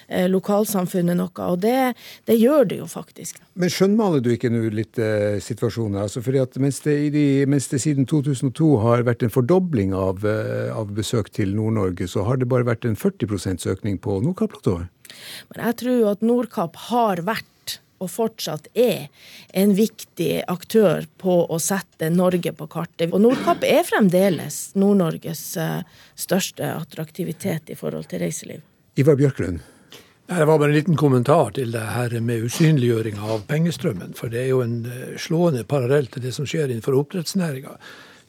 [0.10, 1.93] lokalsamfunnet noe, og det,
[2.30, 3.41] det, gjør det jo faktisk.
[3.60, 5.99] Men skjønnmaler du ikke nå litt eh, situasjonen?
[6.05, 10.26] Altså fordi at mens det, de, mens det, siden 2002 har vært en fordobling av,
[10.26, 14.89] eh, av besøk til Nord-Norge, så har det bare vært en 40% økning på Nordkapp-platået?
[15.53, 17.47] Men jeg tror at Nordkapp har vært
[17.99, 19.10] og fortsatt er
[19.57, 23.12] en viktig aktør på å sette Norge på kartet.
[23.12, 25.82] Og Nordkapp er fremdeles Nord-Norges eh,
[26.16, 28.64] største attraktivitet i forhold til reiseliv.
[28.99, 29.60] Ivar Bjørklund?
[30.30, 34.12] Det var bare en liten kommentar til det her med usynliggjøring av pengestrømmen.
[34.14, 37.74] For det er jo en eh, slående parallell til det som skjer innenfor oppdrettsnæringa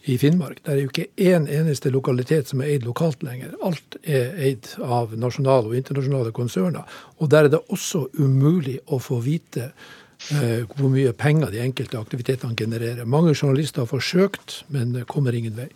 [0.08, 0.62] i Finnmark.
[0.64, 3.52] Det er jo ikke én eneste lokalitet som er eid lokalt lenger.
[3.60, 6.88] Alt er eid av nasjonale og internasjonale konserner.
[7.20, 12.00] Og der er det også umulig å få vite eh, hvor mye penger de enkelte
[12.00, 13.04] aktivitetene genererer.
[13.04, 15.68] Mange journalister har forsøkt, men kommer ingen vei.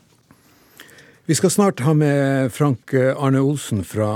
[1.24, 4.10] Vi skal snart ha med Frank Arne Olsen fra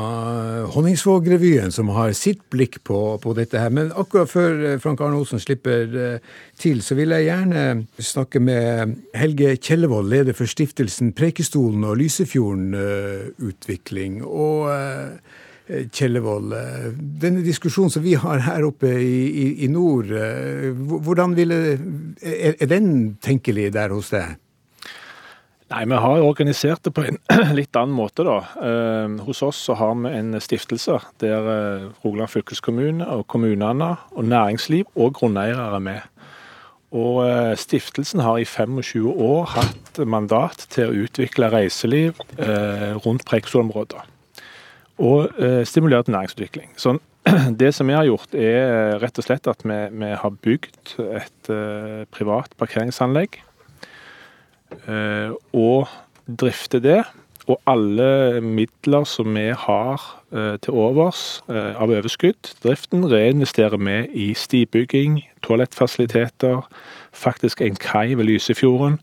[0.75, 3.71] Honningsvåg-revyen, som har sitt blikk på, på, dette her.
[3.73, 6.27] Men akkurat før eh, Frank Arne Olsen slipper eh,
[6.61, 7.63] til, så vil jeg gjerne
[7.97, 14.19] snakke med Helge Kjellevold, leder for stiftelsen Preikestolen og Lysefjorden eh, Utvikling.
[14.29, 14.69] Og
[15.69, 16.53] Kjellevold,
[17.25, 20.13] denne diskusjonen som vi har her oppe i, i, i nord,
[21.09, 21.59] hvordan ville,
[22.21, 24.37] er den tenkelig der hos deg?
[25.69, 27.19] Nei, Vi har organisert det på en
[27.59, 28.25] litt annen måte.
[28.25, 28.39] da.
[28.65, 34.25] Eh, hos oss så har vi en stiftelse der eh, Rogaland fylkeskommune og kommunene og
[34.25, 36.07] næringsliv og grunneiere er med.
[36.97, 43.27] Og eh, Stiftelsen har i 25 år hatt mandat til å utvikle reiseliv eh, rundt
[43.29, 44.01] Preikestolen-området.
[45.05, 46.73] Og eh, stimulere til næringsutvikling.
[46.81, 46.97] Så
[47.61, 51.53] det som vi har gjort, er rett og slett at vi, vi har bygd et
[52.15, 53.43] privat parkeringsanlegg
[54.89, 55.89] og
[56.29, 57.03] drifte det.
[57.49, 60.03] Og alle midler som vi har
[60.37, 66.61] eh, til overs eh, av overskudd, driften, reinvesterer vi i stibygging, toalettfasiliteter,
[67.17, 68.99] faktisk en kai ved Lysefjorden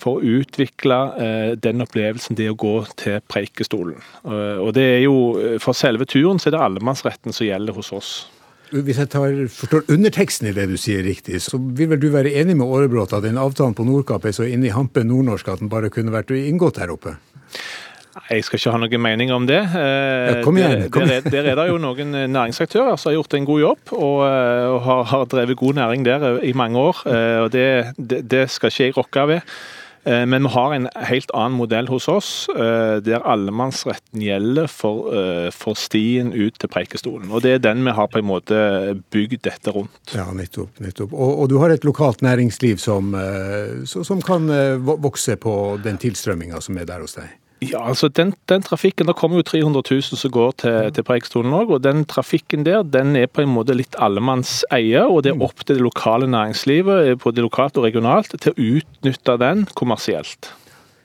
[0.00, 4.00] for å utvikle eh, den opplevelsen det å gå til Preikestolen.
[4.24, 5.16] Uh, og det er jo,
[5.60, 8.12] For selve turen så er det allemannsretten som gjelder hos oss.
[8.70, 12.30] Hvis jeg tar, forstår underteksten i det du sier riktig, så vil vel du være
[12.38, 15.62] enig med Aarebrot at den avtalen på Nordkapp er så inne i hampen nordnorsk at
[15.62, 17.16] den bare kunne vært inngått her oppe?
[18.30, 19.58] Jeg skal ikke ha noen mening om det.
[19.58, 21.26] Ja, kom igjen, kom igjen.
[21.26, 24.80] Der, der, er det jo noen næringsaktører som har gjort en god jobb og, og
[24.86, 27.04] har, har, drevet god næring der i mange år.
[27.44, 27.66] og Det,
[27.98, 29.54] det, det skal ikke jeg rokke ved.
[30.04, 35.12] Eh, men vi har en helt annen modell hos oss, eh, der allemannsretten gjelder for,
[35.12, 37.30] eh, for, stien ut til Preikestolen.
[37.30, 40.14] Og Det er den vi har på en måte bygd dette rundt.
[40.14, 40.80] Ja, nettopp.
[40.80, 41.12] nettopp.
[41.12, 43.14] Og, og du har et lokalt næringsliv som,
[43.86, 44.48] som kan
[44.84, 47.39] vokse på den tilstrømminga som er der hos deg?
[47.60, 51.52] Ja, altså den, den, trafikken, Det kommer jo 300 000 som går til, til Preikestolen
[51.52, 51.74] òg.
[51.76, 55.04] Og den trafikken der den er på en måte litt allemannseie.
[55.04, 59.36] Og det er opp til det lokale næringslivet både lokalt og regionalt til å utnytte
[59.44, 60.54] den kommersielt.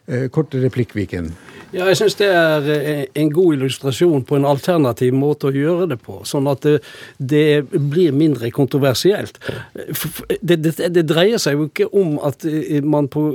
[0.08, 1.32] Eh, kort replikk, Viken.
[1.74, 5.88] Ja, jeg syns det er eh, en god illustrasjon på en alternativ måte å gjøre
[5.90, 6.20] det på.
[6.30, 6.76] Sånn at det,
[7.18, 9.40] det blir mindre kontroversielt.
[9.74, 13.26] Det, det, det, dreier seg jo ikke om at eh, man på,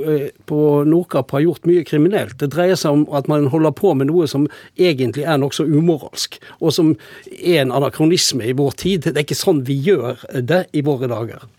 [0.47, 2.39] på Nordkapp har gjort mye kriminelt.
[2.39, 4.47] Det dreier seg om at man holder på med noe som
[4.79, 6.95] egentlig er nokså umoralsk, og som
[7.35, 9.11] er en anakronisme i vår tid.
[9.11, 11.51] Det er ikke sånn vi gjør det i våre dager.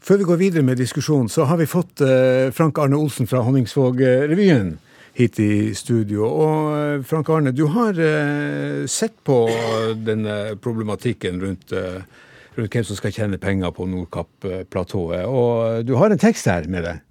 [0.00, 3.42] Før vi går videre med diskusjonen, så har vi fått eh, Frank Arne Olsen fra
[3.44, 4.78] Honningsvåg-revyen
[5.18, 6.24] hit i studio.
[6.24, 9.42] Og eh, Frank Arne, du har eh, sett på
[10.00, 11.74] denne problematikken rundt,
[12.56, 15.26] rundt hvem som skal tjene penger på Nordkapp-platået.
[15.28, 17.04] Og du har en tekst her med deg?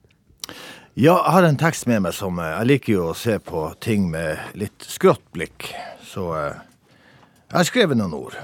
[0.98, 4.10] Ja, jeg har en tekst med meg som Jeg liker jo å se på ting
[4.10, 5.70] med litt skrått blikk.
[6.10, 8.42] Så jeg har skrevet noen ord.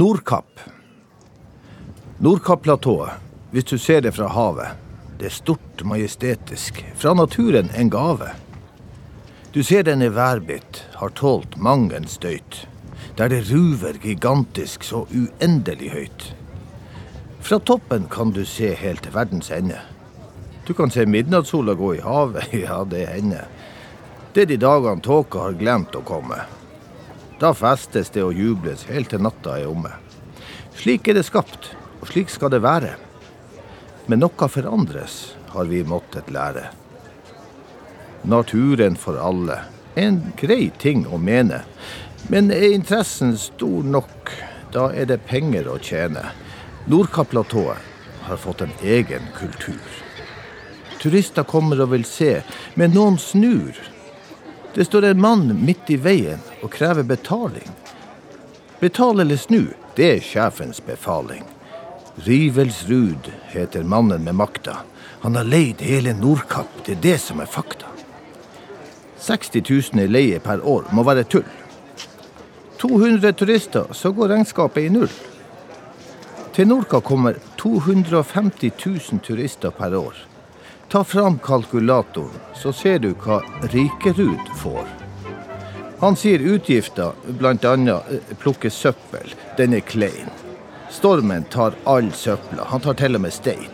[0.00, 0.77] Nordkapp.
[2.18, 3.10] Nordkapp-platået,
[3.50, 4.72] hvis du ser det fra havet,
[5.20, 8.32] det er stort, majestetisk, fra naturen en gave.
[9.54, 12.66] Du ser den er værbitt, har tålt mang en støyt,
[13.18, 16.26] der det ruver gigantisk så uendelig høyt.
[17.40, 19.78] Fra toppen kan du se helt til verdens ende.
[20.66, 23.46] Du kan se midnattssola gå i havet, ja, det hender.
[24.34, 26.42] Det er de dagene tåka har glemt å komme.
[27.38, 29.94] Da festes det og jubles helt til natta er omme.
[30.74, 32.94] Slik er det skapt, og slik skal det være.
[34.08, 36.68] Men noe forandres, har vi måttet lære.
[38.22, 39.62] Naturen for alle.
[39.96, 41.62] En grei ting å mene.
[42.28, 44.32] Men er interessen stor nok,
[44.72, 46.26] da er det penger å tjene.
[46.88, 47.84] Nordkapplatået
[48.28, 49.80] har fått en egen kultur.
[51.00, 52.42] Turister kommer og vil se,
[52.74, 53.76] men noen snur.
[54.74, 57.70] Det står en mann midt i veien og krever betaling.
[58.80, 61.46] Betal eller snu, det er sjefens befaling.
[62.24, 64.76] Rivelsrud heter mannen med makta.
[65.20, 67.86] Han har leid hele Nordkapp, det er det som er fakta.
[69.18, 69.62] 60
[69.94, 71.46] 000 i leie per år må være tull.
[72.78, 75.10] 200 turister, så går regnskapet i null.
[76.54, 80.14] Til Nordkapp kommer 250 000 turister per år.
[80.88, 83.42] Ta fram kalkulatoren, så ser du hva
[83.74, 84.86] Rikerud får.
[86.00, 87.72] Han sier utgifter bl.a.
[87.74, 89.34] Eh, plukke søppel.
[89.58, 90.30] Den er klein.
[90.90, 92.64] Stormen tar all søpla.
[92.64, 93.70] Han tar til og med stein.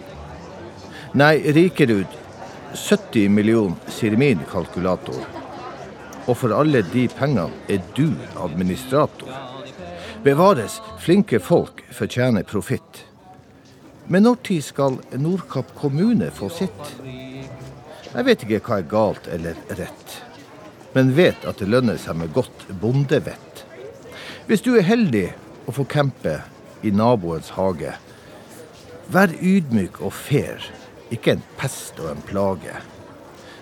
[1.14, 2.10] Nei, Rikerud
[2.74, 5.22] 70 millioner, sier min kalkulator.
[6.26, 8.08] Og for alle de pengene er du
[8.42, 9.30] administrator.
[10.24, 13.04] Bevares, flinke folk fortjener profitt.
[14.08, 16.90] Men når tid skal Nordkapp kommune få sitt?
[18.14, 20.16] Jeg vet ikke hva er galt eller rett,
[20.94, 23.64] men vet at det lønner seg med godt bondevett.
[24.46, 25.28] Hvis du er heldig
[25.66, 26.36] å få campe
[26.84, 27.94] i naboens hage,
[29.12, 30.64] vær ydmyk og fair,
[31.12, 32.74] ikke en pest og en plage.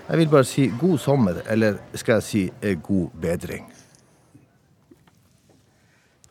[0.09, 3.69] Jeg vil bare si god sommer, eller skal jeg si eh, god bedring.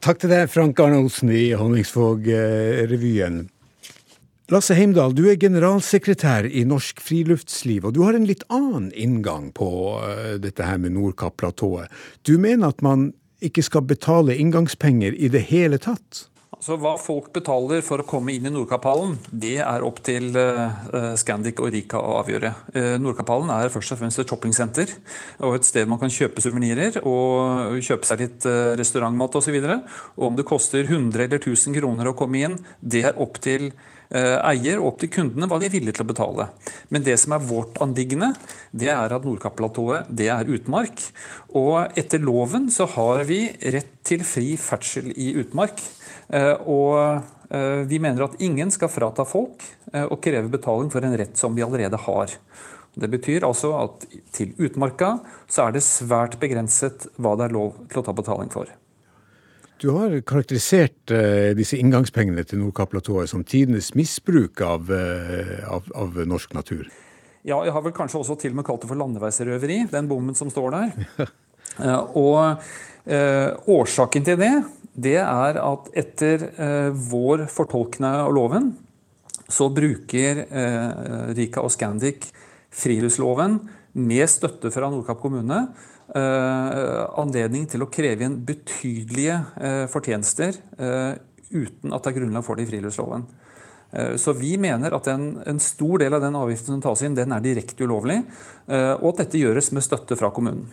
[0.01, 3.43] Takk til deg, Frank Arne Olsen i Honningsvåg-revyen.
[4.51, 9.51] Lasse Heimdal, du er generalsekretær i Norsk Friluftsliv, og du har en litt annen inngang
[9.55, 9.69] på
[10.01, 11.93] uh, dette her med Nordkapp-platået.
[12.27, 13.11] Du mener at man
[13.45, 16.25] ikke skal betale inngangspenger i det hele tatt?
[16.61, 21.15] Altså, Hva folk betaler for å komme inn i Nordkapphallen, det er opp til uh,
[21.17, 22.51] Scandic og Rika å avgjøre.
[22.75, 24.93] Uh, Nordkapphallen er først og fremst et shoppingsenter
[25.41, 28.45] og et sted man kan kjøpe suvenirer og kjøpe seg litt
[28.77, 29.57] restaurantmat osv.
[30.21, 33.71] Om det koster 100 eller 1000 kroner å komme inn, det er opp til
[34.11, 36.47] eier og opp til kundene hva de er villige til å betale.
[36.91, 38.33] Men det som er vårt anliggende,
[38.75, 41.05] det er at Nordkapp-platået det er utmark.
[41.55, 45.79] Og etter loven så har vi rett til fri ferdsel i utmark.
[46.27, 46.97] Eh, og
[47.51, 51.55] eh, vi mener at ingen skal frata folk å kreve betaling for en rett som
[51.55, 52.31] vi allerede har.
[52.93, 54.05] Det betyr altså at
[54.35, 55.15] til utmarka
[55.47, 58.67] så er det svært begrenset hva det er lov til å ta betaling for.
[59.81, 66.19] Du har karakterisert uh, disse inngangspengene til Nordkapplatået som tidenes misbruk av, uh, av, av,
[66.29, 66.85] norsk natur.
[67.41, 70.37] Ja, jeg har vel kanskje også til og med kalt det for landeveisrøveri, den bommen
[70.37, 71.25] som står der.
[71.81, 72.61] uh, og
[73.71, 74.53] årsaken til det
[74.91, 78.71] det er at etter eh, vår fortolkning av loven,
[79.51, 82.27] så bruker eh, Rika og Scandic
[82.71, 83.57] friluftsloven
[83.99, 91.13] med støtte fra Nordkapp kommune eh, anledning til å kreve inn betydelige eh, fortjenester eh,
[91.51, 93.23] uten at det er grunnlag for det i friluftsloven.
[93.91, 97.15] Eh, så vi mener at en, en, stor del av den avgiften som tas inn,
[97.15, 98.21] den er direkte ulovlig,
[98.67, 100.67] og at dette gjøres med støtte fra kommunen.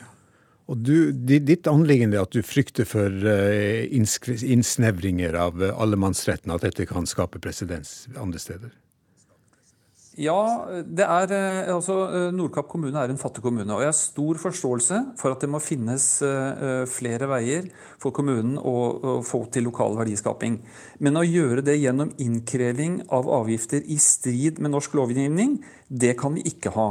[0.68, 6.66] Og du, Ditt anliggende er at du frykter for eh, innsnevringer av eh, allemannsretten, at
[6.66, 8.74] dette kan skape presedens andre steder?
[10.19, 13.71] Ja, det er, eh, altså Nordkapp kommune er en fattig kommune.
[13.71, 16.07] og Jeg har stor forståelse for at det må finnes
[16.91, 17.71] flere veier
[18.03, 20.59] for kommunen å få til lokal verdiskaping.
[20.99, 26.35] Men å gjøre det gjennom innkreving av avgifter i strid med norsk lovgivning, det kan
[26.35, 26.91] vi ikke ha.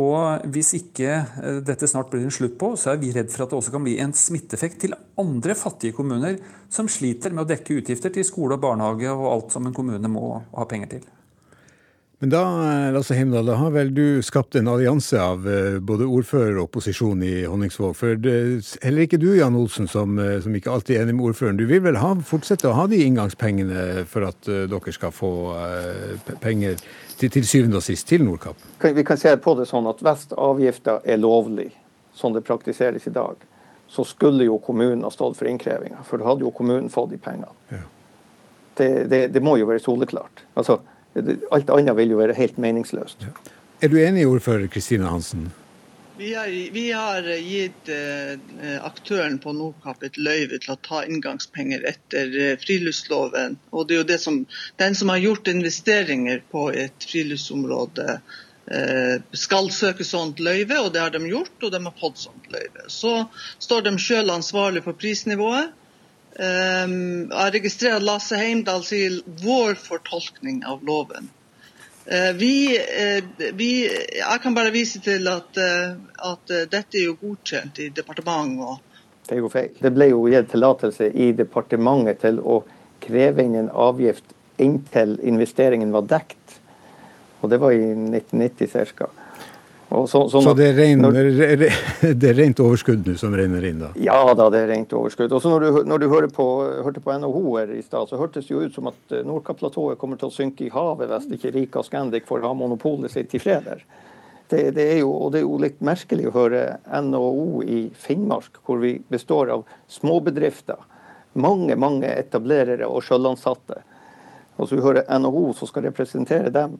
[0.00, 3.44] Og hvis ikke eh, dette snart blir en slutt på, så er vi redd for
[3.44, 6.38] at det også kan bli en smitteeffekt til andre fattige kommuner
[6.72, 10.10] som sliter med å dekke utgifter til skole og barnehage og alt som en kommune
[10.10, 11.10] må ha penger til.
[12.22, 12.42] Men da
[12.94, 17.18] Lasse Heimdal, da har vel du skapt en allianse av eh, både ordfører og opposisjon
[17.26, 17.96] i Honningsvåg.
[17.98, 18.34] For det,
[18.78, 21.64] heller ikke du, Jan Olsen, som, eh, som, ikke alltid er enig med ordføreren, du
[21.66, 25.32] vil vel ha, fortsette å ha de inngangspengene for at dere skal få
[26.46, 26.78] penger
[27.18, 28.62] til, til, syvende og sist til Nordkapp?
[28.86, 31.72] Vi kan se på det sånn at hvis avgifter er lovlig,
[32.14, 33.34] sånn det praktiseres i dag,
[33.90, 36.06] så skulle jo kommunen ha stått for innkrevinga.
[36.06, 37.50] For da hadde jo kommunen fått de pengene.
[37.74, 37.82] Ja.
[38.78, 40.46] Det, det, det, må jo være soleklart.
[40.54, 40.78] Altså,
[41.50, 43.26] Alt annet vil jo være helt meningsløst.
[43.82, 45.50] Er du enig, ordfører Kristine Hansen?
[46.16, 48.36] Vi har, vi har gitt eh,
[48.84, 53.58] aktøren på Nordkapp et løyve til å ta inngangspenger etter eh, friluftsloven.
[53.72, 54.38] Og det er jo det som,
[54.80, 58.20] den som har gjort investeringer på et friluftsområde,
[59.34, 62.84] skal søke sånt løyve, og det har de gjort, og de har fått sånt løyve.
[62.86, 63.24] Så
[63.58, 65.74] står de selv ansvarlig for prisnivået.
[66.38, 71.28] Jeg registrerer at Lasse Heimdal sier vår fortolkning av loven.
[72.38, 72.54] Vi,
[73.54, 73.70] vi,
[74.16, 78.80] jeg kan bare vise til at, at dette er jo godkjent i departementet.
[79.28, 79.70] Det er jo feil.
[79.78, 82.62] Det ble jo gitt tillatelse i departementet til å
[83.04, 86.58] kreve inn en avgift inntil investeringen var dekt.
[87.42, 89.08] Og det var i 1990 ca.
[89.92, 91.16] Så, sånn så det, er ren, når,
[92.20, 93.90] det, er rent overskudd nå som renner inn, da?
[94.00, 95.32] Ja da, det er rent overskudd.
[95.34, 96.46] Og så Når du, når du hører på,
[96.86, 99.98] hørte på NHO her i stad, så hørtes det jo ut som at Nordkapplatået Nordkapp-platået
[100.00, 103.34] kommer til å synke i havet hvis ikke Rika og Scandic får ha monopolet sitt
[103.36, 103.84] i fred der.
[104.48, 108.60] Det, det, er jo, og det er jo litt merkelig å høre NHO i Finnmark,
[108.66, 110.80] hvor vi består av småbedrifter,
[111.32, 113.80] mange mange etablerere og sjølansatte.
[114.56, 116.76] Og så vi hører NHO som skal representere dem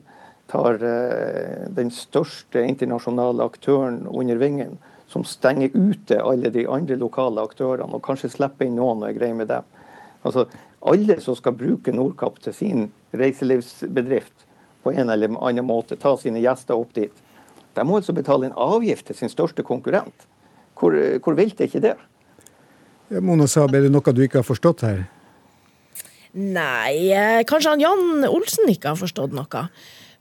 [0.51, 4.77] tar eh, den største internasjonale aktøren under vingen,
[5.07, 9.17] som stenger ute alle de andre lokale aktørene, og kanskje slipper inn noen og er
[9.19, 9.67] grei med dem.
[10.23, 10.47] Altså,
[10.83, 12.79] Alle som skal bruke Nordkapp til sin
[13.15, 14.43] reiselivsbedrift
[14.83, 17.21] på en eller annen måte, ta sine gjester opp dit,
[17.73, 20.27] de må altså betale en avgift til sin største konkurrent.
[20.75, 20.91] Hvor,
[21.23, 21.95] hvor vilt er ikke det?
[23.13, 25.05] Ja, Mona Saab, er det noe du ikke har forstått her?
[26.33, 29.67] Nei, eh, kanskje han Jan Olsen ikke har forstått noe.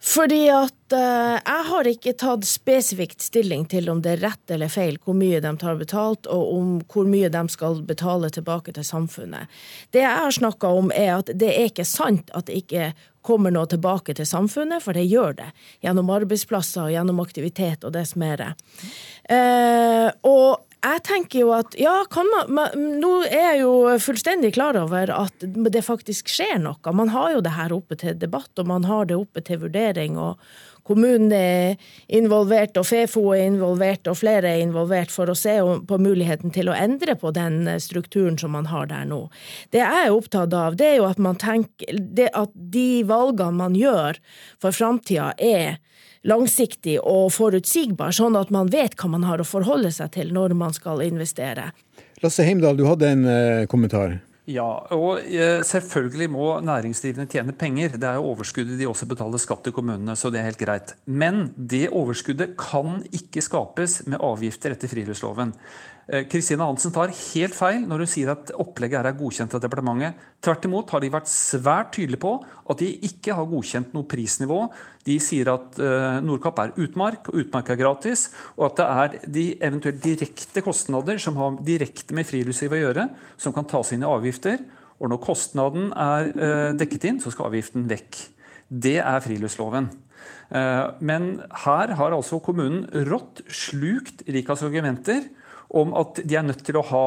[0.03, 4.72] Fordi at uh, jeg har ikke tatt spesifikt stilling til om det er rett eller
[4.72, 8.86] feil hvor mye de tar betalt, og om hvor mye de skal betale tilbake til
[8.86, 9.46] samfunnet.
[9.94, 12.90] Det jeg har snakka om, er at det er ikke sant at det ikke
[13.22, 15.53] kommer noe tilbake til samfunnet, for det gjør det.
[15.86, 18.53] Gjennom arbeidsplasser, gjennom aktivitet og det som er det.
[19.30, 23.72] Uh, og jeg tenker jo at ja, man, man, nå er jeg jo
[24.03, 26.95] fullstendig klar over at det faktisk skjer noe.
[26.97, 30.18] Man har jo det her oppe til debatt, og man har det oppe til vurdering.
[30.18, 30.41] og
[30.83, 31.76] Kommunen er
[32.11, 36.72] involvert, og Fefo er involvert, og flere er involvert for å se på muligheten til
[36.72, 39.28] å endre på den strukturen som man har der nå.
[39.70, 42.03] Det jeg er opptatt av, det er jo at man tenker
[42.35, 44.18] at de valgene man gjør
[44.59, 45.78] for framtida, er
[46.29, 50.57] langsiktig og forutsigbar, sånn at man vet hva man har å forholde seg til når
[50.59, 51.70] man skal investere.
[52.23, 54.20] Lasse Heimdal, du hadde en eh, kommentar.
[54.51, 57.95] Ja, og eh, selvfølgelig må næringsdrivende tjene penger.
[57.95, 60.95] Det er jo overskuddet de også betaler skatt til kommunene, så det er helt greit.
[61.07, 65.55] Men det overskuddet kan ikke skapes med avgifter etter friluftsloven.
[66.11, 70.18] Eh, Kristine Hansen tar helt feil når hun sier at opplegget er godkjent av departementet.
[70.42, 74.59] Tvert imot har de vært svært tydelige på at de ikke har godkjent noe prisnivå.
[75.07, 78.26] De sier at uh, Nordkapp er utmark, og utmark er gratis.
[78.59, 83.09] Og at det er de eventuelt direkte kostnader som har direkte med friluftsliv å gjøre,
[83.38, 84.64] som kan tas inn i avgifter.
[84.98, 88.24] Og når kostnaden er uh, dekket inn, så skal avgiften vekk.
[88.72, 89.92] Det er friluftsloven.
[90.53, 91.24] Men
[91.64, 95.24] her har altså kommunen rått slukt Rikas argumenter
[95.73, 97.07] om at de er nødt til å ha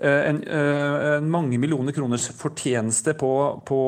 [0.00, 3.32] eh, en, eh, en mange millioner kroners fortjeneste på,
[3.68, 3.80] på,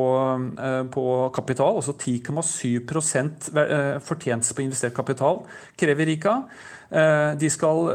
[0.53, 1.05] eh, på
[1.35, 3.49] kapital, altså 10,7%
[4.05, 5.45] fortjeneste på investert kapital,
[5.79, 6.43] krever Rika.
[6.89, 7.91] De, skal,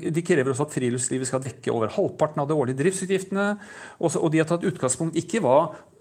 [0.00, 3.50] de, krever også at friluftslivet skal dekke over halvparten av de årlige driftsutgiftene.
[4.00, 5.58] Og de har tatt utgangspunkt ikke hva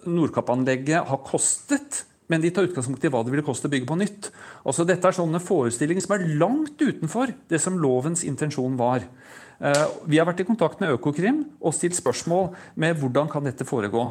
[0.07, 3.99] Nordkapp-anlegget har kostet, men de tar utgangspunkt i hva det ville koste å bygge på
[3.99, 4.29] nytt.
[4.63, 9.03] Altså Dette er sånne forestillinger som er langt utenfor det som lovens intensjon var.
[9.57, 13.65] Eh, vi har vært i kontakt med Økokrim og stilt spørsmål med hvordan kan dette
[13.65, 14.03] foregå.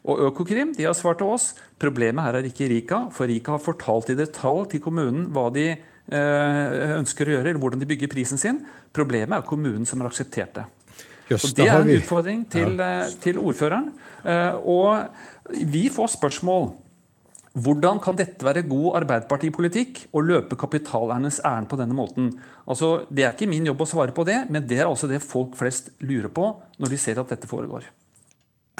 [0.00, 3.64] Og Økokrim de har svart til oss problemet her er ikke Rika, for Rika har
[3.64, 8.12] fortalt i detalj til kommunen hva de eh, ønsker å gjøre, eller hvordan de bygger
[8.12, 8.60] prisen sin.
[8.96, 10.68] Problemet er kommunen som har akseptert det.
[11.30, 13.04] Just, Det er en utfordring til, ja.
[13.06, 13.92] Eh, til ordføreren.
[14.68, 16.72] Og vi får spørsmål
[17.58, 22.30] hvordan kan dette være god arbeiderpartipolitikk å løpe kapitalernes ærend på denne måten?
[22.70, 25.22] Altså, Det er ikke min jobb å svare på det, men det er altså det
[25.22, 26.46] folk flest lurer på
[26.78, 27.88] når de ser at dette foregår.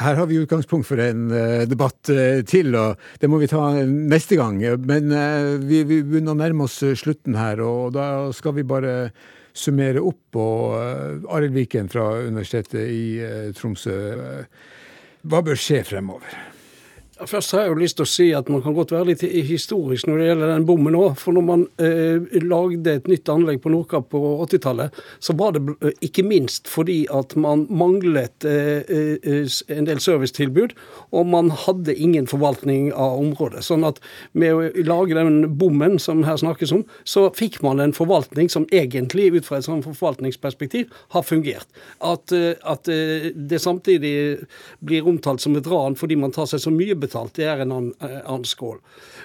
[0.01, 3.83] Her har vi utgangspunkt for en uh, debatt uh, til, og det må vi ta
[3.85, 4.63] neste gang.
[4.87, 9.11] Men uh, vi, vi begynner å nærme oss slutten her, og da skal vi bare
[9.53, 10.39] summere opp.
[10.39, 13.99] Og Arild Viken fra Universitetet i Tromsø,
[15.27, 16.50] hva bør skje fremover?
[17.29, 20.09] Først har jeg jo lyst til å si at man kan godt være litt historisk
[20.09, 21.19] når det gjelder den bommen òg.
[21.21, 25.63] For når man eh, lagde et nytt anlegg på Nordkapp på 80-tallet, så var det
[25.81, 30.73] eh, ikke minst fordi at man manglet eh, eh, en del servicetilbud,
[31.13, 33.67] og man hadde ingen forvaltning av området.
[33.69, 34.01] Sånn at
[34.33, 38.69] med å lage den bommen som her snakkes om, så fikk man en forvaltning som
[38.73, 41.69] egentlig, ut fra et sånt forvaltningsperspektiv, har fungert.
[42.01, 44.15] At, at det samtidig
[44.85, 47.61] blir omtalt som et ran fordi man tar seg så mye betalt utbetalt, det er
[47.63, 47.95] en annen,
[48.25, 48.79] annen skål.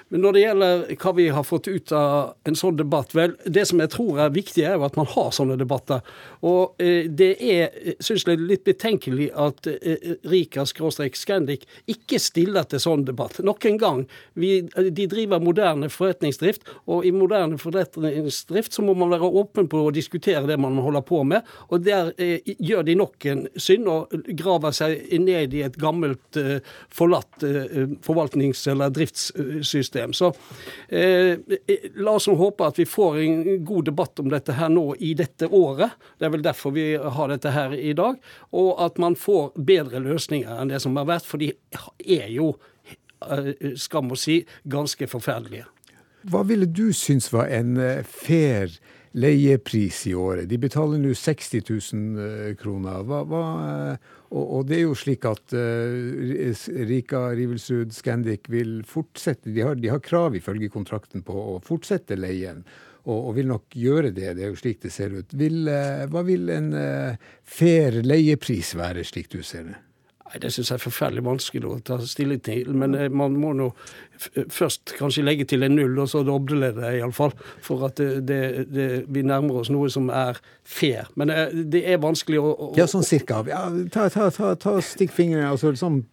[0.09, 3.65] Men når det gjelder hva vi har fått ut av en sånn debatt, vel, det
[3.65, 6.01] som jeg tror er viktig, er jo at man har sånne debatter.
[6.45, 13.05] Og eh, det er, syns jeg, litt betenkelig at eh, Rika-Scandic ikke stiller til sånn
[13.05, 13.39] debatt.
[13.45, 19.13] Nok en gang, vi, de driver moderne forretningsdrift, og i moderne forretningsdrift så må man
[19.13, 21.45] være åpen på å diskutere det man holder på med.
[21.69, 26.37] Og der eh, gjør de nok en synd og graver seg ned i et gammelt,
[26.39, 26.59] eh,
[26.93, 27.74] forlatt eh,
[28.05, 30.13] forvaltnings- eller driftssystem.
[30.13, 30.31] Så
[30.89, 31.37] eh,
[31.95, 35.47] la oss håpe at vi får en god debatt om dette her nå i dette
[35.47, 35.97] året.
[36.17, 38.19] Det er vel derfor vi har dette her i dag.
[38.55, 41.53] Og at man får bedre løsninger enn det som har vært, for de
[41.99, 42.53] er jo,
[43.29, 45.69] eh, skam å si, ganske forferdelige.
[46.25, 48.71] Hva ville du synes var en eh, fair
[49.13, 50.49] leiepris i året?
[50.49, 53.03] De betaler nå 60 000 eh, kroner.
[53.05, 53.43] Hva, hva,
[54.31, 59.53] og, og, det er jo slik at uh, Rika, Rivelsrud, Scandic vil fortsette.
[59.53, 62.63] De har, de har, krav ifølge kontrakten på å fortsette leien,
[63.05, 64.33] og, og, vil nok gjøre det.
[64.37, 65.35] Det er jo slik det ser ut.
[65.37, 69.81] Vil, uh, hva vil en uh, fair leiepris være, slik du ser det?
[70.25, 72.71] Nei, Det syns jeg er forferdelig vanskelig å ta stilling til.
[72.73, 73.69] Men eh, man må nå
[74.49, 77.35] først kanskje legge til en null, og så doble det iallfall.
[77.63, 78.41] For at det, det,
[78.73, 81.11] det, vi nærmer oss noe som er fair.
[81.19, 83.43] Men eh, det er vanskelig å, å Ja, sånn cirka.
[83.49, 86.03] Ja, ta, ta, ta, ta stikk fingrene altså, sånn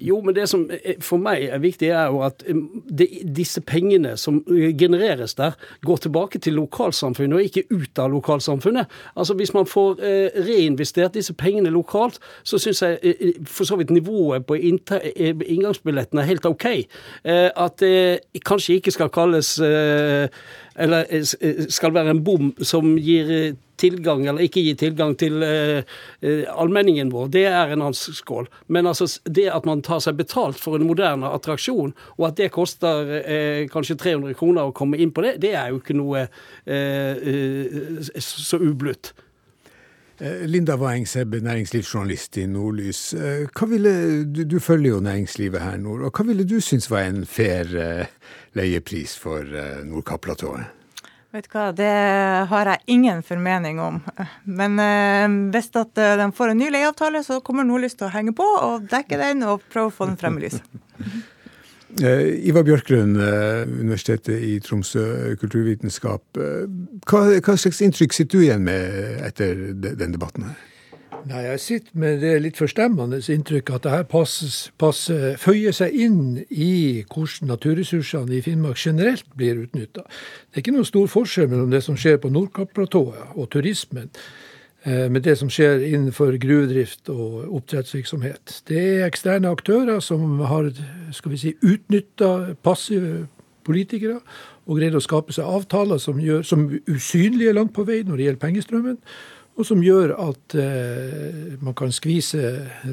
[0.00, 0.66] jo, men det som
[1.04, 6.02] for meg er viktig, er jo at de, disse pengene som uh, genereres der, går
[6.06, 8.90] tilbake til lokalsamfunnet og ikke ut av lokalsamfunnet.
[9.16, 13.76] Altså Hvis man får eh, reinvestert disse pengene lokalt, så syns jeg eh, for så
[13.76, 16.66] vidt nivået på inngangsbilletten er helt OK.
[16.66, 20.28] Eh, at det kanskje ikke skal kalles eh,
[20.80, 25.40] eller eh, skal være en bom som gir eh, tilgang eller ikke gi tilgang til
[25.44, 25.82] eh,
[26.50, 28.48] allmenningen vår, det er en annen skål.
[28.68, 32.52] Men altså, det at man tar seg betalt for en moderne attraksjon, og at det
[32.54, 36.26] koster eh, kanskje 300 kroner å komme inn på det, det er jo ikke noe
[36.66, 39.14] eh, så ublutt.
[40.20, 43.14] Linda Waeng-Sebbe, næringslivsjournalist i Nordlys.
[43.70, 43.92] Ville,
[44.28, 46.02] du, du, følger jo næringslivet her nord.
[46.04, 47.72] og Hva ville du synes var en fair
[48.52, 49.48] leiepris for
[49.88, 50.79] Nordkapp-platået?
[51.30, 51.90] Vet du hva, Det
[52.50, 54.00] har jeg ingen formening om.
[54.44, 58.14] Men eh, hvis at eh, de får en ny leieavtale, så kommer Nordlys til å
[58.14, 60.66] henge på og dekke den og prøve å få den frem i lyset.
[62.06, 66.38] Eh, Ivar Bjørklund, Universitetet i Tromsø, kulturvitenskap.
[66.38, 70.69] Hva, hva slags inntrykk sitter du igjen med etter den debatten her?
[71.28, 77.04] Nei, Jeg sitter med det litt forstemmende inntrykket at det her føyer seg inn i
[77.10, 80.06] hvordan naturressursene i Finnmark generelt blir utnytta.
[80.06, 84.08] Det er ikke noen stor forskjell mellom det som skjer på Nordkapplatået og turismen,
[84.84, 88.62] eh, med det som skjer innenfor gruvedrift og oppdrettsvirksomhet.
[88.68, 90.72] Det er eksterne aktører som har
[91.12, 93.26] skal vi si, utnytta passive
[93.64, 94.20] politikere
[94.66, 98.26] og greid å skape seg avtaler som, gjør, som usynlige langt på vei når det
[98.26, 98.98] gjelder pengestrømmen
[99.60, 102.40] og som gjør at eh, man kan skvise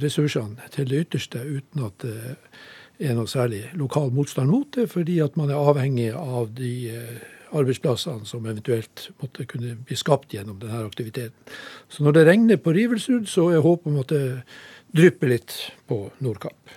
[0.03, 2.03] ressursene til det ytterste uten at
[2.97, 6.72] det er noe særlig lokal motstand mot det, fordi at man er avhengig av de
[6.89, 7.20] eh,
[7.55, 11.38] arbeidsplassene som eventuelt måtte kunne bli skapt gjennom denne aktiviteten.
[11.89, 14.26] Så når det regner på Rivelsrud, så er håpet om at det
[14.97, 15.55] drypper litt
[15.88, 16.76] på Nordkapp.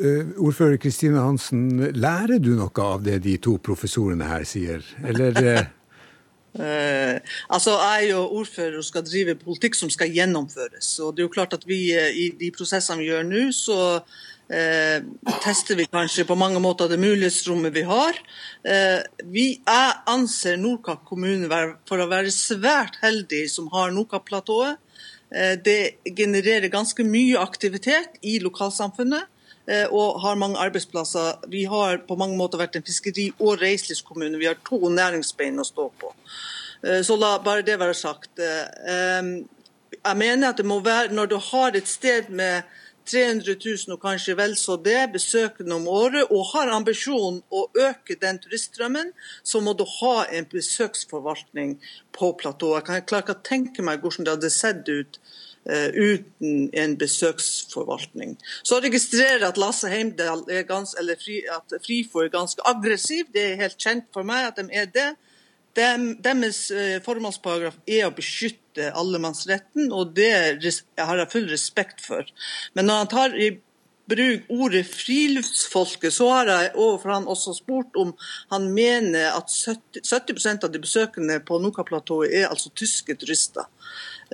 [0.00, 5.66] Uh, ordfører Kristine Hansen, lærer du noe av det de to professorene her sier, eller?
[6.58, 7.20] Uh...
[7.48, 10.98] Altså, Jeg er jo ordfører og skal drive politikk som skal gjennomføres.
[10.98, 13.78] og det er jo klart at vi eh, I de prosessene vi gjør nå, så
[14.50, 14.98] eh,
[15.44, 18.18] tester vi kanskje på mange måter det mulighetsrommet vi har.
[19.24, 21.48] Vi, jeg anser Nordkapp kommune
[21.88, 24.82] for å være svært heldig som har Nordkapp-platået.
[25.62, 29.30] Det genererer ganske mye aktivitet i lokalsamfunnet
[29.90, 31.44] og har mange arbeidsplasser.
[31.52, 34.38] Vi har på mange måter vært en fiskeri- og reiselivskommune.
[34.38, 36.10] Vi har to næringsbein å stå på.
[36.82, 38.38] Eh, så la bare det være sagt.
[38.38, 39.32] Eh,
[40.04, 42.62] jeg mener at det må være, når du har et sted med
[43.10, 48.16] 300 000 og kanskje vel så det besøkende om året, og har ambisjon å øke
[48.20, 49.10] den turiststrømmen,
[49.42, 51.78] så må du ha en besøksforvaltning
[52.16, 52.88] på platået.
[52.88, 55.18] Jeg kan ikke tenke meg hvordan det hadde sett ut
[55.66, 58.36] uten en besøksforvaltning.
[58.64, 63.28] Så registrerer jeg at Lasse Heimdal er ganske, eller fri, at Frifo er ganske aggressiv.
[63.34, 65.10] Det er helt kjent for meg at de er det.
[65.76, 70.32] Deres eh, formålsparagraf er å beskytte allemannsretten, og det
[70.98, 72.26] har jeg full respekt for.
[72.74, 73.52] Men når han tar i
[74.10, 78.10] bruk ordet friluftsfolket, så har jeg overfor han også spurt om
[78.50, 83.68] han mener at 70, 70 av de besøkende på Noka-platået er altså tyske turister.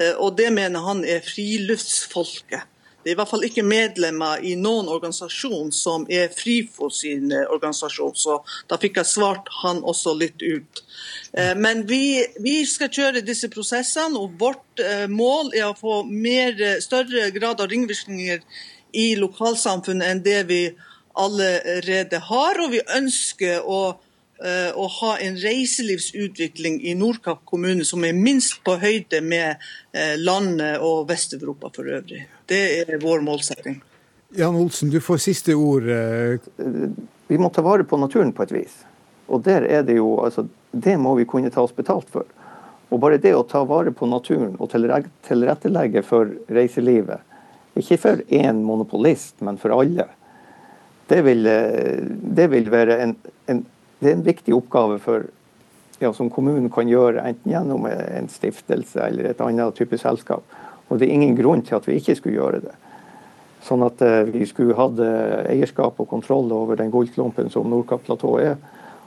[0.01, 2.73] Eh, og det mener han er friluftsfolket.
[3.03, 7.45] Det er i hvert fall ikke medlemmer i noen organisasjon som er Frifo sin eh,
[7.55, 10.83] organisasjon, så da fikk jeg svart han også litt ut.
[11.33, 16.59] Eh, men vi, vi skal kjøre disse prosessene, og vårt mål er å få mer,
[16.85, 18.43] større grad av ringvirkninger
[18.97, 20.61] i lokalsamfunnet enn det vi
[21.17, 22.61] allerede har.
[22.61, 23.81] Og vi ønsker å
[24.77, 29.63] å ha en reiselivsutvikling i Nordkapp kommune som er minst på høyde med
[29.97, 32.27] eh, landet og Vest-Europa for øvrig.
[32.49, 33.81] Det er vår målsetting.
[34.37, 35.89] Jan Olsen, du får siste ord.
[35.89, 36.37] Eh.
[37.27, 38.75] Vi må ta vare på naturen på et vis.
[39.33, 42.29] Og der er det jo, altså, det må vi kunne ta oss betalt for.
[42.93, 47.25] Og bare det å ta vare på naturen og tilrettelegge for reiselivet,
[47.77, 50.07] ikke for én monopolist, men for alle,
[51.11, 51.43] det vil,
[52.39, 53.17] det vil være en,
[53.51, 53.65] en
[54.01, 55.27] det er en viktig oppgave for,
[56.03, 60.45] ja, som kommunen kan gjøre, enten gjennom en stiftelse eller et annet type selskap.
[60.89, 62.75] Og det er ingen grunn til at vi ikke skulle gjøre det.
[63.67, 68.53] Sånn at uh, vi skulle hatt uh, eierskap og kontroll over den gullklumpen som Nordkapp-platået
[68.53, 68.61] er,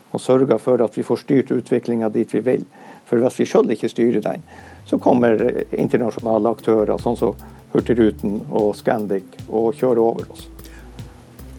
[0.10, 2.66] og sørga for at vi får styrt utviklinga dit vi vil.
[3.08, 4.44] For hvis vi sjøl ikke styrer den,
[4.90, 5.38] så kommer
[5.70, 10.48] internasjonale aktører, sånn som Hurtigruten og Scandic, og kjører over oss.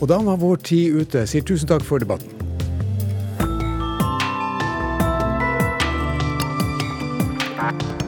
[0.01, 1.27] Og da var vår tid ute.
[1.31, 2.50] Sier tusen takk for debatten.
[7.61, 8.00] Bye.